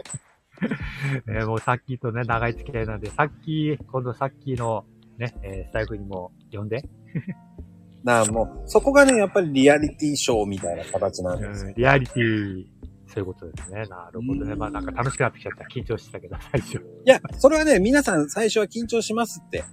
[1.27, 1.39] ー。
[1.39, 4.85] えーもうさっきとね、長い付き合いなんで、さっき、今度さっきの
[5.19, 6.83] ね、えースタイフにも呼んで、
[8.05, 11.69] なあ、もう、そこがね、やっぱりリアリティショーみたいな形なんですよ。
[11.69, 12.65] うんリアリティ、
[13.09, 13.85] そういうことですね。
[13.87, 14.53] なるほどね。
[14.53, 15.65] うんまあなんか楽しくなってきちゃった。
[15.65, 16.77] 緊張してたけど、最初。
[16.77, 19.65] いや、それはね、皆さん最初は緊張しますって。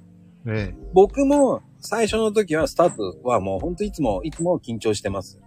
[0.45, 5.39] ね僕も最初の時はスタートはもうほんといつも、いつも緊張してます。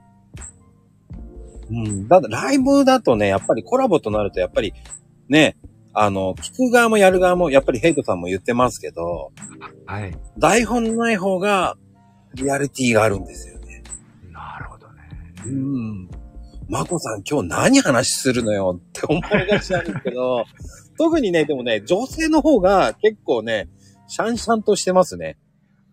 [1.71, 2.09] うん。
[2.09, 4.73] だってライブだとね、やっぱりコラボとなるとやっぱり
[5.29, 5.57] ね、
[5.93, 9.33] あの、聞く側もやる側も、やっぱりヘイトさんも言ってますけど、
[9.87, 10.17] はい。
[10.39, 11.77] 台本のない方が
[12.35, 13.83] リアリティがあるんですよね。
[14.31, 15.03] なるほどね。
[15.47, 16.09] うん。
[16.69, 20.45] マコさん今日何話するのよって思いがちなんですけど、
[20.99, 23.69] 特にね、でもね、女性の方が結構ね、
[24.07, 25.39] シャンシャンとしてますね。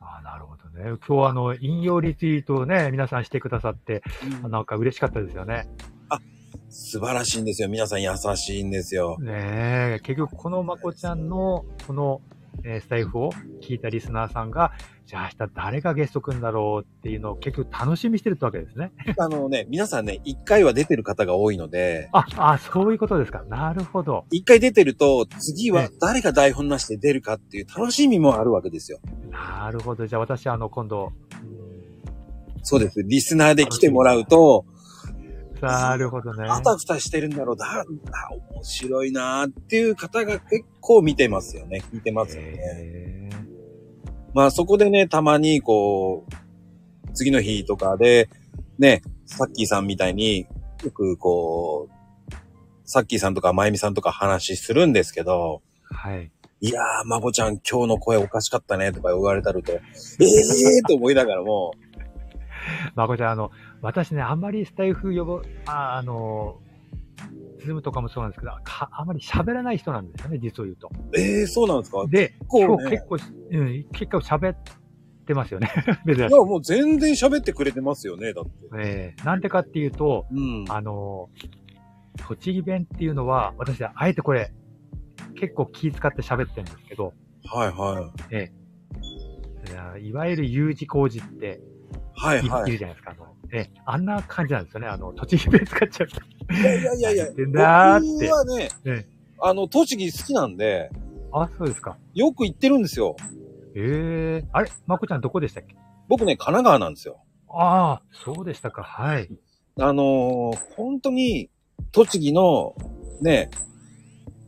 [0.02, 0.98] あなるほどね。
[1.08, 4.04] 今日あの、引用リツイートをね、皆さんしてくださって、
[4.50, 5.68] なんか嬉しかったですよね。
[6.78, 7.70] 素晴らしいんですよ。
[7.70, 9.16] 皆さん優しいんですよ。
[9.22, 12.22] ねえ、結局このまこちゃんの、この、
[12.66, 14.74] えースタイフを聞いたリスナーさんが、
[15.06, 18.92] じゃあ明日誰がゲスト来るんだろうっていうのを結局楽しみにしてるってわけですね。
[19.18, 23.46] あのね、皆さんね、一回は出てる方が多いので、あ、あ、そういうことですか。
[23.48, 24.26] なるほど。
[24.30, 29.00] 一回出てると、次はえ誰が台本なしで出るかっていう楽しみもあるわけですよ。
[29.32, 30.08] なるほど。
[30.08, 31.14] じゃあ私、あの、今度、
[32.64, 33.02] そうです。
[33.02, 34.66] リスナーで来てもらうと、
[35.72, 36.48] なるほどね。
[36.48, 37.58] あたふたしてるんだろう。
[37.58, 37.84] だ、あ
[38.54, 41.84] 面白いなーっていう方が結構見てますよね。
[41.92, 43.30] 聞いてますよね。
[44.34, 48.30] まあそこでね、たまにこう、次の日とかで、
[48.78, 50.46] ね、さっきーさんみたいに、
[50.84, 52.34] よくこう、
[52.84, 55.62] さっきーさんとかまゆみさんとか話するんですけど、
[55.92, 56.32] はい。
[56.62, 61.74] いやー、まこちゃん今日の声おかしかったねとか言われたると、ええーと思いながらも、
[62.96, 63.52] まこちゃん、あの、
[63.86, 66.60] 私ね、あんまりスタイフ呼ぶ、あ、あの、
[67.60, 70.90] ズームとかもそうなんですけど、かあんまり喋らない人なんですよね、実を言うと。
[71.16, 72.06] ええー、そうなんですか？
[72.08, 73.18] で、構ね結構、
[73.52, 74.58] うん、結構喋っ
[75.26, 75.70] てますよね。
[76.08, 78.52] いいや、もう全然喋ってくれてますよね、だって。
[78.80, 80.66] えーなんでかっていうと、うん。
[80.70, 81.30] あの、
[82.28, 84.52] 栃木弁っていうのは、私はあえてこれ、
[85.40, 87.14] 結構気使って喋ってるんですけど、
[87.46, 88.36] はいはい。
[89.72, 91.60] いやいわゆる U 字工事って
[92.16, 92.72] い,、はいはいい。
[92.74, 93.12] るじゃないですか。
[93.12, 94.88] あのええあんな感じなんですよね。
[94.88, 96.22] あの、栃木弁使っちゃうと。
[96.54, 98.00] いやいやいやいや、僕は
[98.46, 99.06] ね、え
[99.42, 100.90] あの、栃木好きなんで、
[101.32, 101.98] あ、そうですか。
[102.14, 103.16] よく行ってるんですよ。
[103.76, 105.76] ええあれまこちゃんどこでしたっけ？
[106.08, 107.24] 僕ね、神奈川なんですよ。
[107.50, 108.84] ああ、そうでしたか。
[108.84, 109.30] はい。
[109.80, 111.50] あのー本当に、
[111.92, 112.76] 栃木の、
[113.22, 113.50] ね、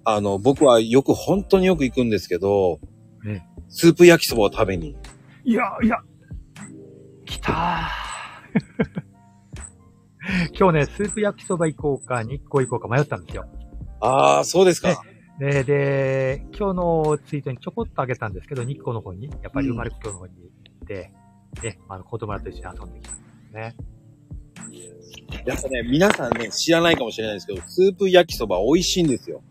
[0.06, 2.80] あの、僕はよく、本当によく行くんですけど、
[3.28, 4.95] えスープ焼きそばを食べに。
[5.43, 5.98] いや、いや、
[7.26, 8.07] 来たー
[10.58, 13.45] 今日ね、スープ焼きそば行こうか、日光行こうか迷ったんですよ。
[14.02, 15.02] ああ、そうですか。
[15.39, 20.39] で、で、今日のツイートにちょこっとあげたんですけど、日光の方に、やっぱり生まれ故郷の方に行
[20.84, 21.12] って、
[21.64, 23.76] ね、あの、子供らと一緒に遊んできたんですね。
[25.45, 29.41] やっぱね、皆さんね、知らないかもしれないですけど、スープ焼きそば美味しいんですよ。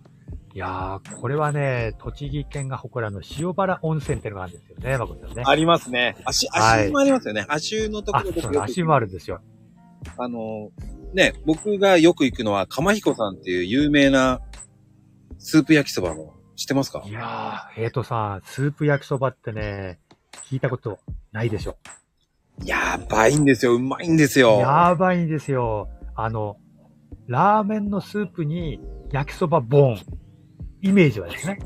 [0.57, 5.43] いやー、これはね、栃木県が誇るあの、塩原温泉ってのがあるんですよね、まこちゃんね。
[5.45, 6.17] ありますね。
[6.25, 7.45] 足、はい足もありますよね。
[7.47, 9.43] 足のとこあ、ろ僕よく足もあるんですよ。
[10.17, 10.71] あの、
[11.13, 14.41] ね、僕がよく行くのは、釜彦さんっていう有名な
[15.37, 17.03] スープ焼きそばの、知ってますか？
[17.07, 19.99] いやー、えーとさ、スープ焼きそばってね、
[20.49, 21.01] 聞いたこと
[21.33, 21.77] ないでしょ。
[22.65, 23.75] やばいんですよ。
[23.75, 24.59] うまいんですよ。
[24.61, 25.91] やばいんですよ。
[26.15, 26.57] あの、
[27.27, 28.81] ラーメンのスープに
[29.13, 29.99] 焼きそばボン。
[30.87, 31.59] イメージはですね。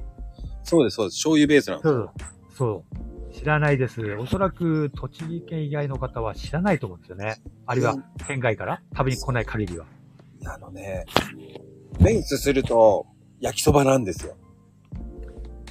[0.65, 1.15] そうです、そうです。
[1.17, 2.11] 醤油ベースなんですそう。
[2.57, 2.85] そ
[3.31, 3.35] う。
[3.35, 4.01] 知らないです。
[4.17, 7.37] おそらく栃木県以外の方は知らないと思うんですよね。
[7.67, 7.97] あるいは
[8.27, 8.83] 県外から？
[8.97, 9.87] 食べに来ない限りは。
[10.47, 11.05] あのね、
[12.01, 13.07] ベースすると
[13.41, 14.37] 焼きそばなんですよ。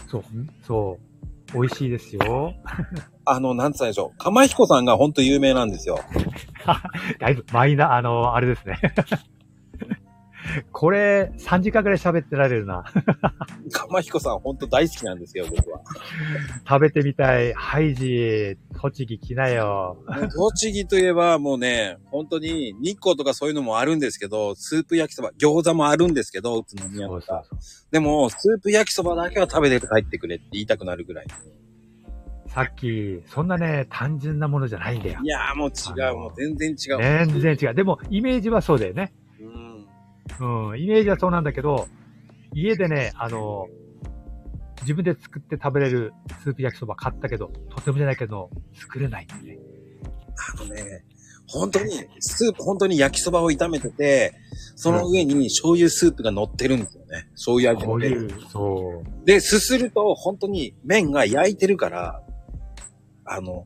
[0.07, 0.23] そう。
[0.63, 1.53] そう。
[1.53, 2.53] 美味しいですよ。
[3.25, 4.17] あの、なんつったんでしょう。
[4.17, 5.99] 釜彦さんがほんと有名なんですよ。
[7.19, 8.79] だいぶマイナー、あの、あれですね。
[10.71, 12.83] これ、3時間くらい喋ってられるな。
[13.71, 15.81] 釜彦さんほんと大好きなんですよ、僕は。
[16.67, 17.53] 食べてみたい。
[17.53, 19.97] ハイジ、栃木来なよ。
[20.35, 27.43] 栃木といえばもうね、本当に日光とかそういうのもあるんですけど、スープ焼きそば、餃子もあるんですけど、宇都宮とか。
[27.91, 31.25] でも、スープ焼きそばだけは食べて帰ってくれって言いたくなるぐらい。
[32.47, 35.27] さっき、そんなね、単純なものじゃないんだよい。
[35.27, 36.97] やーもう違う、もう全然違う。
[37.29, 37.75] 全然違う。
[37.75, 39.13] でも、イメージはそうだよね。
[40.39, 40.69] うん。
[40.69, 41.87] うん、イメージはそうなんだけど、
[42.53, 43.67] 家でね、あの、
[44.81, 46.13] 自分で作って食べれる
[46.43, 49.59] スープ焼きそば買ったけど、とてもじゃないけど、作れないんだよね。
[50.55, 51.03] あのね、
[51.47, 54.33] 本当に、スープ、本当に焼きそばを炒めてて、
[54.75, 57.27] その上に醤油スープが乗ってるんですよね。
[57.31, 59.25] 醤油味のねこういう、そう。
[59.25, 62.23] で、すすると、本当に麺が焼いてるから、
[63.25, 63.65] あの、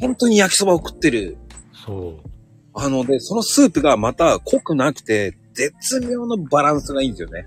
[0.00, 1.38] 本当に焼きそばを食ってる。
[1.86, 2.28] そう。
[2.74, 7.46] あの、で、そのスープがまた濃くなくて、絶妙のバランスがいいんですよね。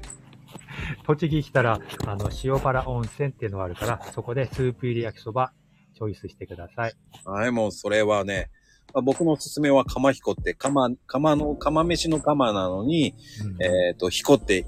[1.06, 5.54] 栃木来たら、あの、塩原温泉っていうのがあるから、そこでスープ入り焼きそば、
[5.96, 6.94] チョイスしてください。
[7.24, 8.50] はい、もうそれはね、
[8.94, 14.66] まあ僕のおすすめは釜彦って、釜、釜の、釜飯の釜なのに、うんえっ、と、彦って、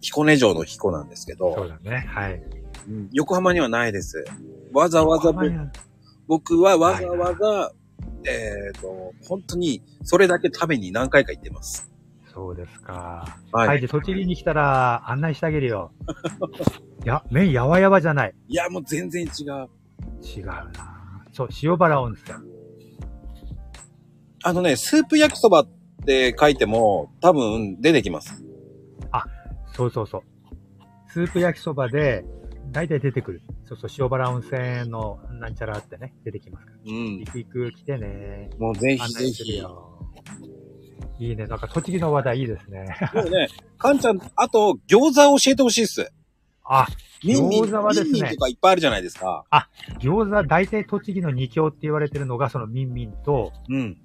[0.00, 2.06] 彦根城の彦なんですけど、そうだね。
[2.08, 2.34] はい。
[2.88, 4.24] うん横浜にはないです。
[4.72, 5.72] わざわざ僕は
[6.26, 7.72] 僕はわざわざ、
[8.24, 11.90] えっ、と、本当に、それだけ食べに何回か行ってます。
[12.38, 13.26] そうですか。
[13.50, 13.80] ははいい。
[13.80, 15.90] で、栃木に来たら案内してあげるよ。
[17.04, 18.34] い や、麺やわやわじゃない。
[18.46, 19.68] いや、もう全然違う。
[20.24, 20.64] 違うな
[21.32, 22.38] そう、塩原温泉。
[24.44, 25.68] あのね、スープ焼きそばっ
[26.06, 28.44] て書いても、多分出てきます。
[29.74, 30.22] そうそうそう。
[31.08, 32.24] スープ焼きそばで、
[32.72, 33.42] 大体出てくる。
[33.64, 36.78] そうそう、塩原温泉のなんちゃらってね、出てきますから。
[36.84, 37.30] うん行。
[37.30, 38.50] く行く、来てね。
[38.58, 39.58] もうぜひぜ案内するひ。
[39.58, 39.88] よ。
[41.18, 41.46] いいね。
[41.46, 42.96] なんか栃木の話題いいですね。
[43.14, 46.10] もうね、かんちゃん、あと、餃子教えてほしいっす。
[46.64, 46.86] あ、
[47.22, 49.44] 餃子はですねミンミンとかいっぱいあるじゃないですか。
[50.00, 53.98] 餃子、大体栃木の二強って言われてるのが、そのミンミンと、うん。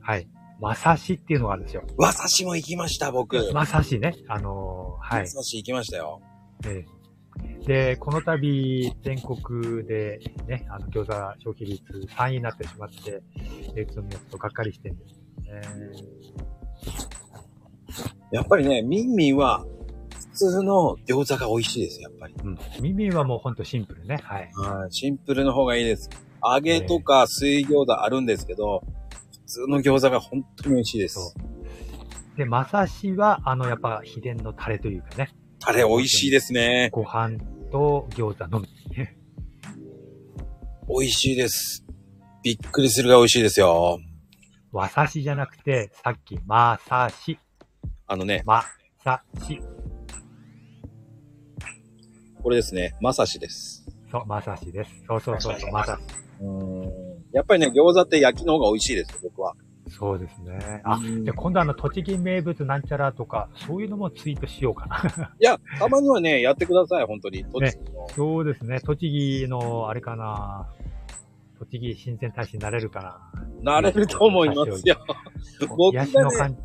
[0.00, 0.28] はい、
[0.60, 1.84] まさしっていうのがあるんですよ。
[1.96, 3.52] わさしも行きました、僕。
[3.52, 4.14] まさしね。
[4.28, 5.26] あのーはいわ。
[5.26, 6.20] さし行きましたよ。
[6.64, 6.96] ええ
[7.66, 11.84] で、この度、全国でね、あの、餃子消費率
[12.16, 13.22] 3位になってしまって、
[13.76, 15.62] えー、ちょっとがっかりしてるんですね。
[18.32, 19.64] やっぱりね、ミンミンは、
[20.32, 22.34] 普通の餃子が美味しいです、やっぱり。
[22.44, 22.58] うん。
[22.80, 24.18] 耳はもうほんとシンプルね。
[24.22, 24.50] はい。
[24.54, 26.10] はい、シンプルの方がいいです。
[26.44, 28.82] 揚げとか水餃子あるんですけど、
[29.32, 31.34] 普通の餃子が本当に美味しいです。
[32.36, 35.30] で、まさしは、あの、やっぱ秘伝のタレというかね、
[35.64, 36.90] あれ美味しいですね。
[36.92, 37.38] ご飯
[37.72, 38.68] と餃子のみ。
[40.88, 41.84] 美味しいです。
[42.44, 43.98] びっくりするが美味しいですよ。
[44.76, 47.38] わさしじゃなくて、さっき、まさし、
[48.06, 48.62] あのね、ま
[49.02, 49.58] さし。
[52.42, 53.86] これですね、まさしです。
[54.12, 54.90] そう、まさしです。
[55.08, 56.14] そうそうそうそう、まさし。
[56.42, 56.92] うーん。
[57.32, 59.54] やっぱりね、餃子って焼きの方が美味しいです、僕は。
[59.88, 60.82] そうですね。
[60.84, 65.32] あ、うんで、今度あの、栃木名物なんちゃらとか、そういうのもツイートしようかな。
[65.40, 67.46] いや、たまにはね、やってください、本当に。
[67.46, 68.08] 栃木の。
[68.14, 68.80] そうですね。
[68.80, 70.68] 栃木の、あれかな。
[71.58, 73.20] 栃木親善大使になれるか
[73.62, 74.96] なれると思いますよ。
[75.60, 75.68] な。
[75.76, 76.56] 僕がね。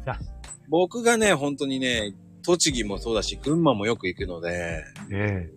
[0.70, 2.14] 僕がね、本当にね、
[2.44, 5.50] 栃木もそうだし、群馬もよく行くので、ね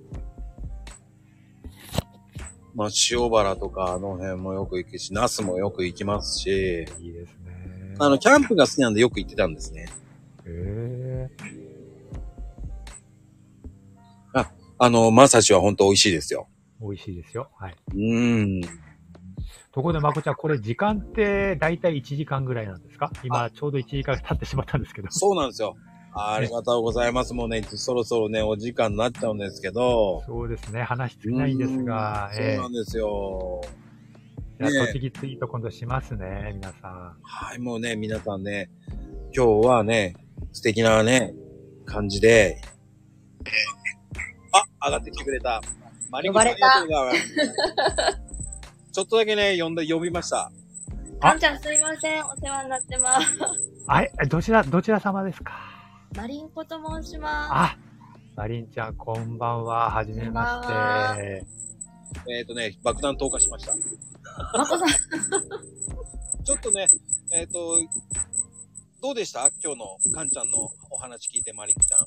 [2.74, 6.87] まあ、塩原とかあの辺もよく行くし、那須もよく行きますし、え。
[7.01, 7.95] いいですね。
[7.99, 9.82] あの、キャンプが好きなんでよく行ってたんですね。
[9.82, 9.89] へ
[10.47, 11.74] え。
[14.76, 16.49] あの、まさしは本当美味しいですよ。
[16.80, 17.49] 美味しいですよ。
[17.57, 17.76] はい。
[17.93, 18.84] うーん。
[19.75, 23.11] ところで、まこちゃん、これ時間って大体1時間ぐらいなんですか？
[23.25, 25.09] 今、ちょうど1時間経ってしまったんですけど。
[25.11, 25.77] そうなんですよ。
[26.16, 27.35] ありがとうございます。
[27.35, 30.22] もうね、そろそろね、お時間になっちゃうんですけど。
[30.27, 30.85] そうですね。
[30.85, 33.62] 話尽きないんですが、そうなんですよ。
[34.61, 37.16] じゃあ栃木ツイート今度しますね、皆さん。
[37.20, 38.70] はい、もうね、皆さんね、
[39.37, 40.14] 今日はね、
[40.53, 41.35] 素敵なね、
[41.85, 42.61] 感じで、
[44.53, 45.61] あ、上がってきてくれた。
[46.12, 47.12] マリコさんありがとうございま
[48.12, 48.20] す。
[48.95, 50.53] ちょっとだけね、呼んで、呼びました。
[51.20, 52.24] ああんちゃんすいません。
[52.24, 53.26] お世話になってます。
[53.88, 55.53] あれ、どちら、どちら様ですか？
[56.14, 57.76] マリンコと申しまあ、
[58.36, 59.90] マリンちゃん、こんばんは。
[59.90, 61.45] はじめまして。
[62.30, 63.72] えっ、とね、爆弾投下しました。
[63.72, 63.80] す。
[64.57, 64.88] まこさん、
[66.45, 66.86] ちょっとね、
[67.32, 67.78] えっ、と、
[69.03, 69.51] どうでした？
[69.61, 72.07] 今日のカンちゃんのお話聞いて、マリンクちゃん。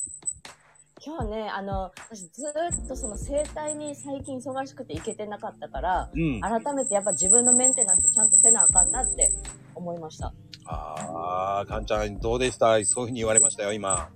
[1.07, 6.41] 今日ね、あの、私ずーっとその生態に最近忙しくて行けてなかったから、うん。
[6.41, 9.31] 改めてやっぱ自分のメンテナンスちゃんとせなあかんなって
[9.73, 10.33] 思いました。
[10.65, 12.65] あー、カンちゃんどうでした？
[12.65, 14.09] そういう風に言われましたよ、今。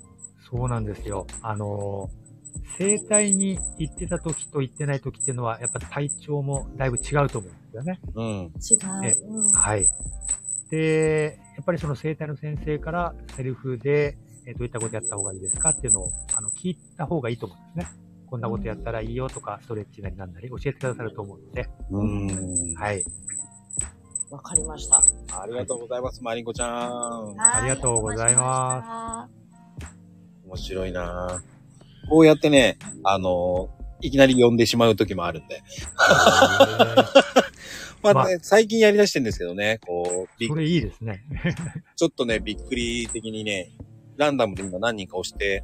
[0.49, 1.25] そうなんですよ。
[1.41, 8.01] あのー、生体に行ってた時と行ってない時っていうのは、やっぱ体調もだいぶ違うと思うんですよね。
[8.15, 8.27] うん。
[8.27, 9.27] 違えう。
[9.29, 9.87] うんはい。
[10.69, 18.01] で、やっぱりその生体の先生からセルフで、えーどういったことやった方がいいですかっていうのを、あの、聞いた方がいいと思うんですね。
[18.27, 22.73] こんなことやったらいいよとか、ストレッチなりなんなり教えてくださると思うので、うん。
[22.75, 23.03] はい。
[24.29, 25.03] わかりました。
[25.41, 27.35] ありがとうございます、マリンコちゃん。
[27.37, 29.29] ありがとうございま
[30.45, 31.41] 面白いな
[32.09, 33.69] こうやってね、あの
[34.01, 35.61] いきなり呼んでしまう時もあるんで。
[38.01, 41.23] まあ、まあね、最近やり出してんですけどね、こう、びっそれいいですね。
[41.95, 43.71] ちょっとね、びっくり的にね、
[44.17, 45.63] ランダムで今何人か押して、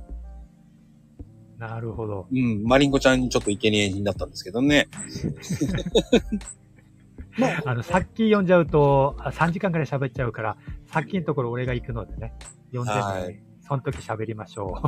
[1.58, 2.28] なるほど。
[2.32, 4.88] うん、マリンコちゃんにちょっと生贄になったんですけどね。
[7.66, 12.34] あの、さっき読んじゃうと、あ3時間くらい喋っちゃうから、さっきのところ俺が行くのでね、
[12.72, 14.82] 読んではいね、その時喋りましょ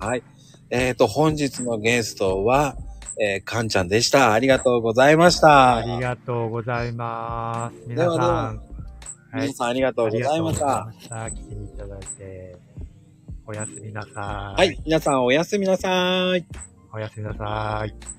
[0.00, 0.04] う。
[0.04, 0.22] はい。
[0.70, 2.76] えっ、と、本日のゲストは、
[3.20, 4.32] えー、かんちゃんでした。
[4.32, 5.76] ありがとうございました。
[5.76, 7.88] ありがとうございます。
[7.88, 8.62] 皆ではではさん。
[9.34, 10.84] 皆さんありがとうございました。
[10.84, 11.30] ありがとうございました。
[11.30, 12.67] 来ていただいて。
[13.48, 14.60] おやすみなさい。
[14.60, 14.78] はい。
[14.84, 16.44] 皆さんおやすみなさい。
[16.92, 18.17] おやすみなさい。